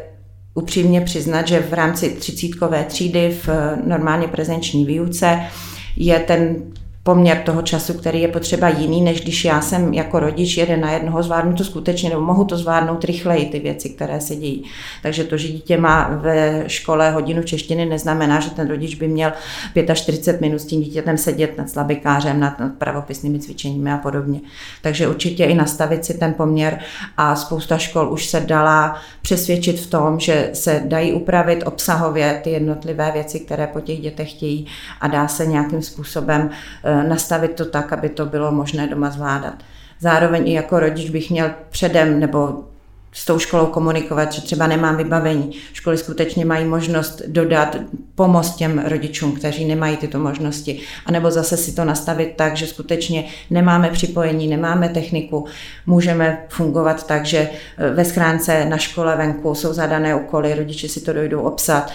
upřímně 0.53 1.01
přiznat, 1.01 1.47
že 1.47 1.59
v 1.59 1.73
rámci 1.73 2.09
třicítkové 2.09 2.83
třídy 2.83 3.37
v 3.43 3.49
normálně 3.83 4.27
prezenční 4.27 4.85
výuce 4.85 5.39
je 5.95 6.19
ten 6.19 6.55
poměr 7.05 7.37
toho 7.37 7.61
času, 7.61 7.93
který 7.93 8.21
je 8.21 8.27
potřeba 8.27 8.69
jiný, 8.69 9.01
než 9.01 9.21
když 9.21 9.45
já 9.45 9.61
jsem 9.61 9.93
jako 9.93 10.19
rodič 10.19 10.57
jeden 10.57 10.81
na 10.81 10.91
jednoho, 10.91 11.23
zvládnu 11.23 11.53
to 11.53 11.63
skutečně, 11.63 12.09
nebo 12.09 12.21
mohu 12.21 12.45
to 12.45 12.57
zvládnout 12.57 13.03
rychleji, 13.03 13.45
ty 13.45 13.59
věci, 13.59 13.89
které 13.89 14.21
se 14.21 14.35
dějí. 14.35 14.63
Takže 15.01 15.23
to, 15.23 15.37
že 15.37 15.47
dítě 15.47 15.77
má 15.77 16.09
ve 16.09 16.63
škole 16.67 17.11
hodinu 17.11 17.43
češtiny, 17.43 17.85
neznamená, 17.85 18.39
že 18.39 18.49
ten 18.49 18.67
rodič 18.67 18.95
by 18.95 19.07
měl 19.07 19.31
45 19.93 20.41
minut 20.41 20.59
s 20.59 20.65
tím 20.65 20.81
dítětem 20.81 21.17
sedět 21.17 21.57
nad 21.57 21.69
slabikářem, 21.69 22.39
nad, 22.39 22.59
nad 22.59 22.73
pravopisnými 22.73 23.39
cvičeními 23.39 23.91
a 23.91 23.97
podobně. 23.97 24.39
Takže 24.81 25.07
určitě 25.07 25.45
i 25.45 25.53
nastavit 25.53 26.05
si 26.05 26.13
ten 26.13 26.33
poměr 26.33 26.79
a 27.17 27.35
spousta 27.35 27.77
škol 27.77 28.13
už 28.13 28.25
se 28.25 28.39
dala 28.39 29.01
přesvědčit 29.21 29.79
v 29.79 29.89
tom, 29.89 30.19
že 30.19 30.49
se 30.53 30.81
dají 30.85 31.13
upravit 31.13 31.63
obsahově 31.65 32.41
ty 32.43 32.49
jednotlivé 32.49 33.11
věci, 33.11 33.39
které 33.39 33.67
po 33.67 33.81
těch 33.81 33.99
dětech 33.99 34.31
chtějí 34.31 34.67
a 35.01 35.07
dá 35.07 35.27
se 35.27 35.45
nějakým 35.45 35.81
způsobem 35.81 36.49
eh, 36.83 36.94
nastavit 37.03 37.51
to 37.51 37.65
tak, 37.65 37.93
aby 37.93 38.09
to 38.09 38.25
bylo 38.25 38.51
možné 38.51 38.87
doma 38.87 39.09
zvládat. 39.09 39.53
Zároveň 39.99 40.47
i 40.47 40.53
jako 40.53 40.79
rodič 40.79 41.09
bych 41.09 41.29
měl 41.29 41.51
předem 41.69 42.19
nebo 42.19 42.63
s 43.15 43.25
tou 43.25 43.39
školou 43.39 43.65
komunikovat, 43.65 44.33
že 44.33 44.41
třeba 44.41 44.67
nemám 44.67 44.97
vybavení. 44.97 45.51
Školy 45.73 45.97
skutečně 45.97 46.45
mají 46.45 46.65
možnost 46.65 47.21
dodat 47.27 47.77
pomoc 48.15 48.55
těm 48.55 48.83
rodičům, 48.85 49.31
kteří 49.31 49.65
nemají 49.65 49.97
tyto 49.97 50.19
možnosti. 50.19 50.79
A 51.05 51.11
nebo 51.11 51.31
zase 51.31 51.57
si 51.57 51.75
to 51.75 51.85
nastavit 51.85 52.33
tak, 52.35 52.57
že 52.57 52.67
skutečně 52.67 53.25
nemáme 53.49 53.89
připojení, 53.89 54.47
nemáme 54.47 54.89
techniku, 54.89 55.45
můžeme 55.85 56.45
fungovat 56.49 57.07
tak, 57.07 57.25
že 57.25 57.49
ve 57.93 58.05
schránce 58.05 58.65
na 58.65 58.77
škole 58.77 59.15
venku 59.15 59.55
jsou 59.55 59.73
zadané 59.73 60.15
úkoly, 60.15 60.55
rodiče 60.55 60.89
si 60.89 61.01
to 61.01 61.13
dojdou 61.13 61.41
obsat, 61.41 61.91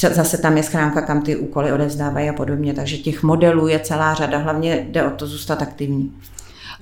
Zase 0.00 0.38
tam 0.38 0.56
je 0.56 0.62
schránka, 0.62 1.00
kam 1.00 1.22
ty 1.22 1.36
úkoly 1.36 1.72
odevzdávají 1.72 2.28
a 2.28 2.32
podobně, 2.32 2.74
takže 2.74 2.96
těch 2.96 3.22
modelů 3.22 3.68
je 3.68 3.78
celá 3.78 4.14
řada, 4.14 4.38
hlavně 4.38 4.86
jde 4.90 5.04
o 5.04 5.10
to 5.10 5.26
zůstat 5.26 5.62
aktivní. 5.62 6.12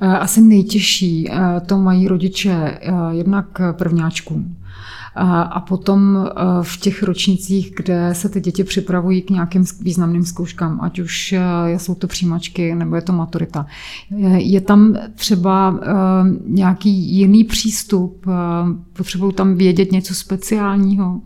Asi 0.01 0.41
nejtěžší 0.41 1.31
to 1.67 1.79
mají 1.79 2.09
rodiče 2.09 2.79
jednak 3.11 3.47
prvňáčkům. 3.73 4.57
A 5.51 5.61
potom 5.61 6.29
v 6.63 6.77
těch 6.77 7.03
ročnicích, 7.03 7.73
kde 7.77 8.11
se 8.13 8.29
ty 8.29 8.41
děti 8.41 8.65
připravují 8.65 9.23
k 9.23 9.31
nějakým 9.31 9.65
významným 9.81 10.25
zkouškám, 10.25 10.81
ať 10.83 10.99
už 10.99 11.35
jsou 11.77 11.95
to 11.95 12.07
přijímačky 12.07 12.75
nebo 12.75 12.97
je 12.97 13.03
to 13.03 13.13
maturita. 13.13 13.67
Je 14.37 14.61
tam 14.61 14.97
třeba 15.15 15.81
nějaký 16.47 16.91
jiný 16.91 17.45
přístup? 17.45 18.27
Potřebují 18.93 19.33
tam 19.33 19.55
vědět 19.55 19.93
něco 19.93 20.15
speciálního? 20.15 21.21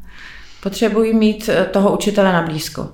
Potřebují 0.64 1.14
mít 1.14 1.48
eh, 1.48 1.64
toho 1.64 1.92
učitele 1.92 2.32
na 2.32 2.42
blízko 2.42 2.88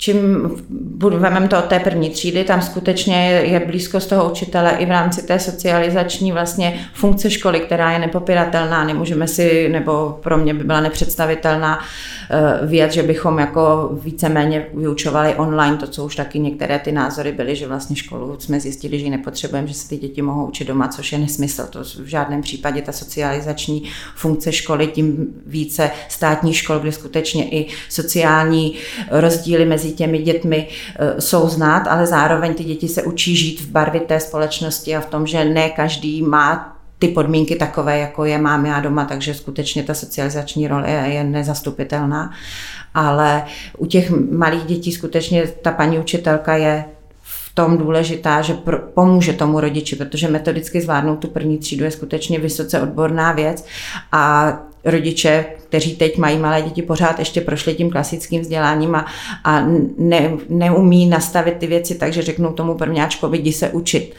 čím 0.00 0.50
vezmeme 0.98 1.48
to 1.48 1.58
od 1.58 1.64
té 1.64 1.80
první 1.80 2.10
třídy, 2.10 2.44
tam 2.44 2.62
skutečně 2.62 3.30
je 3.30 3.60
blízkost 3.60 4.08
toho 4.08 4.30
učitele 4.30 4.70
i 4.70 4.86
v 4.86 4.88
rámci 4.88 5.22
té 5.22 5.38
socializační 5.38 6.32
vlastně 6.32 6.86
funkce 6.94 7.30
školy, 7.30 7.60
která 7.60 7.92
je 7.92 7.98
nepopiratelná, 7.98 8.84
nemůžeme 8.84 9.28
si, 9.28 9.68
nebo 9.68 10.18
pro 10.22 10.38
mě 10.38 10.54
by 10.54 10.64
byla 10.64 10.80
nepředstavitelná 10.80 11.78
eh, 12.30 12.66
věc, 12.66 12.92
že 12.92 13.02
bychom 13.02 13.38
jako 13.38 13.90
víceméně 14.02 14.66
vyučovali 14.74 15.34
online, 15.34 15.76
to, 15.76 15.86
co 15.86 16.04
už 16.04 16.16
taky 16.16 16.38
některé 16.38 16.78
ty 16.78 16.92
názory 16.92 17.32
byly, 17.32 17.56
že 17.56 17.68
vlastně 17.68 17.96
školu 17.96 18.36
jsme 18.38 18.60
zjistili, 18.60 18.98
že 18.98 19.04
ji 19.04 19.10
nepotřebujeme, 19.10 19.68
že 19.68 19.74
se 19.74 19.88
ty 19.88 19.96
děti 19.96 20.22
mohou 20.22 20.46
učit 20.46 20.68
doma, 20.68 20.88
což 20.88 21.12
je 21.12 21.18
nesmysl. 21.18 21.66
To 21.70 21.84
v 21.84 22.06
žádném 22.06 22.42
případě 22.42 22.82
ta 22.82 22.92
socializační 22.92 23.82
funkce 24.14 24.52
školy, 24.52 24.86
tím 24.86 25.26
více 25.46 25.90
státní 26.08 26.54
škol, 26.54 26.78
kde 26.78 26.92
skutečně 26.92 27.50
i 27.50 27.66
sociální 27.88 28.74
rozdíly 29.10 29.64
mezi 29.64 29.89
mezi 29.90 29.96
těmi 29.96 30.18
dětmi 30.18 30.68
e, 30.98 31.20
jsou 31.20 31.48
znát, 31.48 31.88
ale 31.88 32.06
zároveň 32.06 32.54
ty 32.54 32.64
děti 32.64 32.88
se 32.88 33.02
učí 33.02 33.36
žít 33.36 33.60
v 33.60 33.70
barvě 33.70 34.00
té 34.00 34.20
společnosti 34.20 34.96
a 34.96 35.00
v 35.00 35.06
tom, 35.06 35.26
že 35.26 35.44
ne 35.44 35.70
každý 35.70 36.22
má 36.22 36.76
ty 36.98 37.08
podmínky 37.08 37.56
takové, 37.56 37.98
jako 37.98 38.24
je 38.24 38.38
mám 38.38 38.66
já 38.66 38.80
doma, 38.80 39.04
takže 39.04 39.34
skutečně 39.34 39.82
ta 39.82 39.94
socializační 39.94 40.68
role 40.68 40.90
je 40.90 41.24
nezastupitelná. 41.24 42.30
Ale 42.94 43.44
u 43.78 43.86
těch 43.86 44.10
malých 44.30 44.64
dětí 44.64 44.92
skutečně 44.92 45.46
ta 45.62 45.70
paní 45.70 45.98
učitelka 45.98 46.56
je 46.56 46.84
v 47.22 47.54
tom 47.54 47.78
důležitá, 47.78 48.42
že 48.42 48.54
pro, 48.54 48.78
pomůže 48.78 49.32
tomu 49.32 49.60
rodiči, 49.60 49.96
protože 49.96 50.28
metodicky 50.28 50.80
zvládnout 50.80 51.16
tu 51.16 51.28
první 51.28 51.58
třídu 51.58 51.84
je 51.84 51.90
skutečně 51.90 52.38
vysoce 52.38 52.80
odborná 52.80 53.32
věc 53.32 53.64
a 54.12 54.52
rodiče, 54.84 55.44
kteří 55.68 55.96
teď 55.96 56.18
mají 56.18 56.38
malé 56.38 56.62
děti, 56.62 56.82
pořád 56.82 57.18
ještě 57.18 57.40
prošli 57.40 57.74
tím 57.74 57.90
klasickým 57.90 58.40
vzděláním 58.40 58.94
a, 58.94 59.06
a 59.44 59.66
ne, 59.98 60.32
neumí 60.48 61.06
nastavit 61.06 61.56
ty 61.56 61.66
věci 61.66 61.94
tak, 61.94 62.12
že 62.12 62.22
řeknou 62.22 62.52
tomu 62.52 62.74
prvňáčkovi, 62.74 63.38
jdi 63.38 63.52
se 63.52 63.68
učit. 63.68 64.14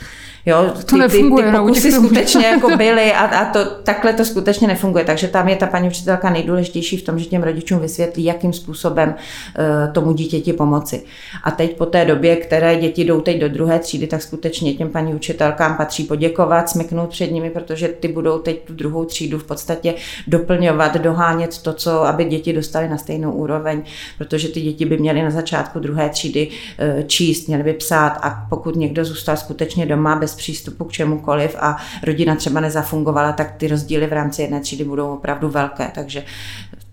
Jo, 0.45 0.71
ty, 0.77 0.83
to 0.83 0.97
nefunguje, 0.97 1.45
ty, 1.45 1.51
ty 1.51 1.57
pokusy 1.57 1.91
skutečně 1.91 2.45
jako 2.45 2.69
byly 2.77 3.13
a, 3.13 3.25
a 3.25 3.53
to, 3.53 3.65
takhle 3.65 4.13
to 4.13 4.25
skutečně 4.25 4.67
nefunguje. 4.67 5.05
Takže 5.05 5.27
tam 5.27 5.47
je 5.49 5.55
ta 5.55 5.67
paní 5.67 5.87
učitelka 5.87 6.29
nejdůležitější 6.29 6.97
v 6.97 7.03
tom, 7.03 7.19
že 7.19 7.25
těm 7.25 7.43
rodičům 7.43 7.79
vysvětlí, 7.79 8.23
jakým 8.23 8.53
způsobem 8.53 9.09
uh, 9.09 9.93
tomu 9.93 10.13
dítěti 10.13 10.53
pomoci. 10.53 11.03
A 11.43 11.51
teď 11.51 11.77
po 11.77 11.85
té 11.85 12.05
době, 12.05 12.35
které 12.35 12.75
děti 12.75 13.03
jdou 13.03 13.21
teď 13.21 13.39
do 13.39 13.49
druhé 13.49 13.79
třídy, 13.79 14.07
tak 14.07 14.21
skutečně 14.21 14.73
těm 14.73 14.89
paní 14.89 15.13
učitelkám 15.13 15.77
patří 15.77 16.03
poděkovat, 16.03 16.69
smeknout 16.69 17.09
před 17.09 17.31
nimi, 17.31 17.49
protože 17.49 17.87
ty 17.87 18.07
budou 18.07 18.39
teď 18.39 18.61
tu 18.61 18.73
druhou 18.73 19.05
třídu 19.05 19.39
v 19.39 19.43
podstatě 19.43 19.93
doplňovat, 20.27 20.97
dohánět 20.97 21.57
to, 21.57 21.73
co, 21.73 22.05
aby 22.05 22.25
děti 22.25 22.53
dostaly 22.53 22.89
na 22.89 22.97
stejnou 22.97 23.31
úroveň, 23.31 23.83
protože 24.17 24.47
ty 24.47 24.61
děti 24.61 24.85
by 24.85 24.97
měly 24.97 25.21
na 25.21 25.31
začátku 25.31 25.79
druhé 25.79 26.09
třídy 26.09 26.47
uh, 26.47 27.07
číst, 27.07 27.47
měly 27.47 27.63
by 27.63 27.73
psát 27.73 28.19
a 28.21 28.45
pokud 28.49 28.75
někdo 28.75 29.05
zůstal 29.05 29.37
skutečně 29.37 29.85
doma 29.85 30.15
bez 30.15 30.30
bez 30.31 30.35
přístupu 30.35 30.83
k 30.83 30.91
čemukoliv 30.91 31.55
a 31.59 31.77
rodina 32.03 32.35
třeba 32.35 32.59
nezafungovala, 32.59 33.31
tak 33.31 33.55
ty 33.57 33.67
rozdíly 33.67 34.07
v 34.07 34.13
rámci 34.13 34.41
jedné 34.41 34.59
třídy 34.59 34.83
budou 34.83 35.13
opravdu 35.13 35.49
velké. 35.49 35.91
Takže 35.95 36.23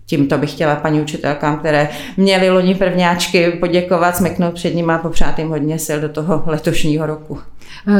tímto 0.05 0.37
bych 0.37 0.51
chtěla 0.51 0.75
paní 0.75 1.01
učitelkám, 1.01 1.59
které 1.59 1.89
měly 2.17 2.49
loni 2.49 2.75
prvňáčky, 2.75 3.51
poděkovat, 3.51 4.17
smeknout 4.17 4.53
před 4.53 4.75
nimi 4.75 4.93
a 4.93 4.97
popřát 4.97 5.39
jim 5.39 5.49
hodně 5.49 5.79
sil 5.85 5.97
do 6.01 6.09
toho 6.09 6.43
letošního 6.45 7.05
roku. 7.05 7.39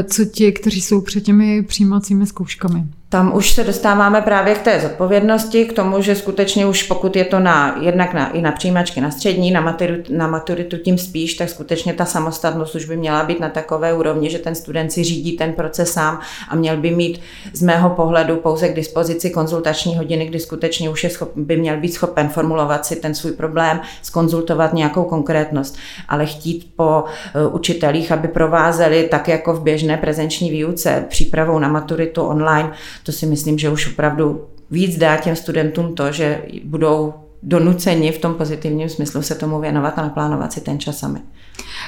Co 0.04 0.26
ti, 0.26 0.52
kteří 0.52 0.82
jsou 0.82 1.02
před 1.02 1.22
těmi 1.22 1.64
přijímacími 1.64 2.28
zkouškami? 2.28 2.84
Tam 3.12 3.36
už 3.36 3.52
se 3.52 3.64
dostáváme 3.64 4.22
právě 4.22 4.56
k 4.56 4.62
té 4.62 4.80
zodpovědnosti, 4.80 5.66
k 5.66 5.74
tomu, 5.74 6.02
že 6.02 6.16
skutečně 6.16 6.66
už 6.66 6.84
pokud 6.84 7.16
je 7.16 7.26
to 7.26 7.40
na, 7.40 7.78
jednak 7.82 8.14
na, 8.14 8.32
i 8.32 8.42
na 8.42 8.52
přijímačky 8.52 9.02
na 9.02 9.12
střední, 9.12 9.52
na 9.52 9.62
maturitu, 9.62 10.14
na 10.16 10.28
maturitu 10.28 10.78
tím 10.78 10.98
spíš, 10.98 11.34
tak 11.34 11.50
skutečně 11.50 11.94
ta 11.94 12.06
samostatnost 12.06 12.76
už 12.76 12.86
by 12.86 12.98
měla 12.98 13.24
být 13.24 13.40
na 13.40 13.50
takové 13.50 13.94
úrovni, 13.94 14.30
že 14.30 14.40
ten 14.40 14.56
student 14.56 14.92
si 14.92 15.04
řídí 15.04 15.32
ten 15.32 15.54
proces 15.54 15.94
sám 15.94 16.20
a 16.50 16.56
měl 16.56 16.78
by 16.78 16.92
mít 16.92 17.22
z 17.54 17.62
mého 17.62 17.90
pohledu 17.90 18.36
pouze 18.36 18.70
k 18.70 18.76
dispozici 18.76 19.30
konzultační 19.30 19.98
hodiny, 19.98 20.26
kdy 20.26 20.40
skutečně 20.40 20.90
už 20.90 21.04
je 21.04 21.10
schop, 21.10 21.32
by 21.36 21.58
měl 21.58 21.78
být 21.78 21.94
schopen 21.94 22.30
formulovat 22.30 22.86
si 22.86 22.96
ten 22.96 23.16
svůj 23.16 23.32
problém, 23.32 23.82
skonzultovat 24.02 24.74
nějakou 24.74 25.04
konkrétnost, 25.04 25.78
ale 26.08 26.26
chtít 26.26 26.72
po 26.76 27.04
uh, 27.04 27.56
učitelích, 27.56 28.12
aby 28.12 28.28
provázeli 28.28 29.08
tak 29.12 29.28
jako 29.28 29.54
v 29.54 29.64
běžné 29.64 29.98
prezenční 29.98 30.52
výuce 30.52 31.06
přípravou 31.10 31.60
na 31.60 31.68
maturitu 31.68 32.22
online, 32.22 32.72
to 33.04 33.12
si 33.12 33.26
myslím, 33.26 33.58
že 33.58 33.70
už 33.70 33.92
opravdu 33.92 34.46
víc 34.72 34.98
dá 34.98 35.18
těm 35.18 35.36
studentům 35.36 35.96
to, 35.96 36.12
že 36.12 36.42
budou 36.64 37.14
donuceni 37.44 38.12
v 38.12 38.18
tom 38.18 38.34
pozitivním 38.34 38.90
smyslu 38.90 39.22
se 39.22 39.36
tomu 39.36 39.60
věnovat 39.60 40.00
a 40.00 40.02
naplánovat 40.02 40.54
si 40.54 40.62
ten 40.62 40.80
čas 40.80 40.98
sami. 40.98 41.20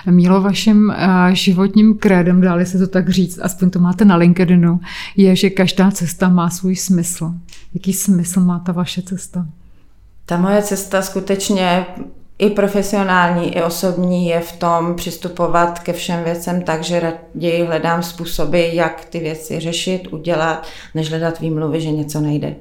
Mílo, 0.06 0.41
vaším 0.41 0.91
eh, 0.91 1.36
životním 1.36 1.97
krédem, 1.97 2.41
dáli 2.41 2.65
se 2.65 2.78
to 2.78 2.88
tak 2.88 3.10
říct, 3.10 3.39
aspoň 3.41 3.69
to 3.69 3.80
máte 3.80 4.06
na 4.06 4.15
LinkedInu, 4.15 4.80
je, 5.15 5.36
že 5.36 5.50
každá 5.50 5.91
cesta 5.91 6.30
má 6.30 6.50
svůj 6.50 6.76
smysl. 6.76 7.32
Jaký 7.74 7.93
smysl 7.93 8.39
má 8.39 8.60
ta 8.60 8.71
vaše 8.71 9.02
cesta? 9.02 9.45
Ta 10.26 10.38
moje 10.38 10.62
cesta 10.62 11.02
skutečně 11.02 11.86
i 12.41 12.49
profesionální, 12.49 13.58
i 13.58 13.62
osobní 13.62 14.27
je 14.27 14.39
v 14.39 14.51
tom 14.51 14.95
přistupovat 14.95 15.80
ke 15.80 15.93
všem 15.93 16.23
věcem 16.23 16.62
tak, 16.62 16.84
že 16.84 16.99
raději 16.99 17.65
hledám 17.65 18.04
způsoby, 18.04 18.69
jak 18.73 19.06
ty 19.06 19.19
věci 19.19 19.60
řešit, 19.60 20.08
udělat, 20.12 20.67
než 20.95 21.10
hledat 21.10 21.39
výmluvy, 21.39 21.82
že 21.82 21.91
něco 21.91 22.21
nejde. 22.21 22.56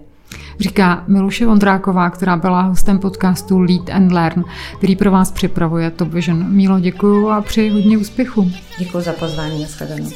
Říká 0.61 1.05
Miluše 1.07 1.47
Vondráková, 1.47 2.11
která 2.11 2.37
byla 2.37 2.63
hostem 2.63 2.99
podcastu 2.99 3.59
Lead 3.59 3.91
and 3.91 4.13
Learn, 4.13 4.43
který 4.79 4.97
pro 4.97 5.11
vás 5.11 5.33
připravuje 5.33 5.91
Top 5.91 6.09
Vision. 6.09 6.53
Mílo, 6.53 6.81
děkuju 6.81 7.29
a 7.29 7.41
přeji 7.41 7.71
hodně 7.71 7.99
úspěchu. 7.99 8.51
Děkuji 8.79 9.01
za 9.01 9.13
pozvání, 9.13 9.63
nashledanou. 9.63 10.11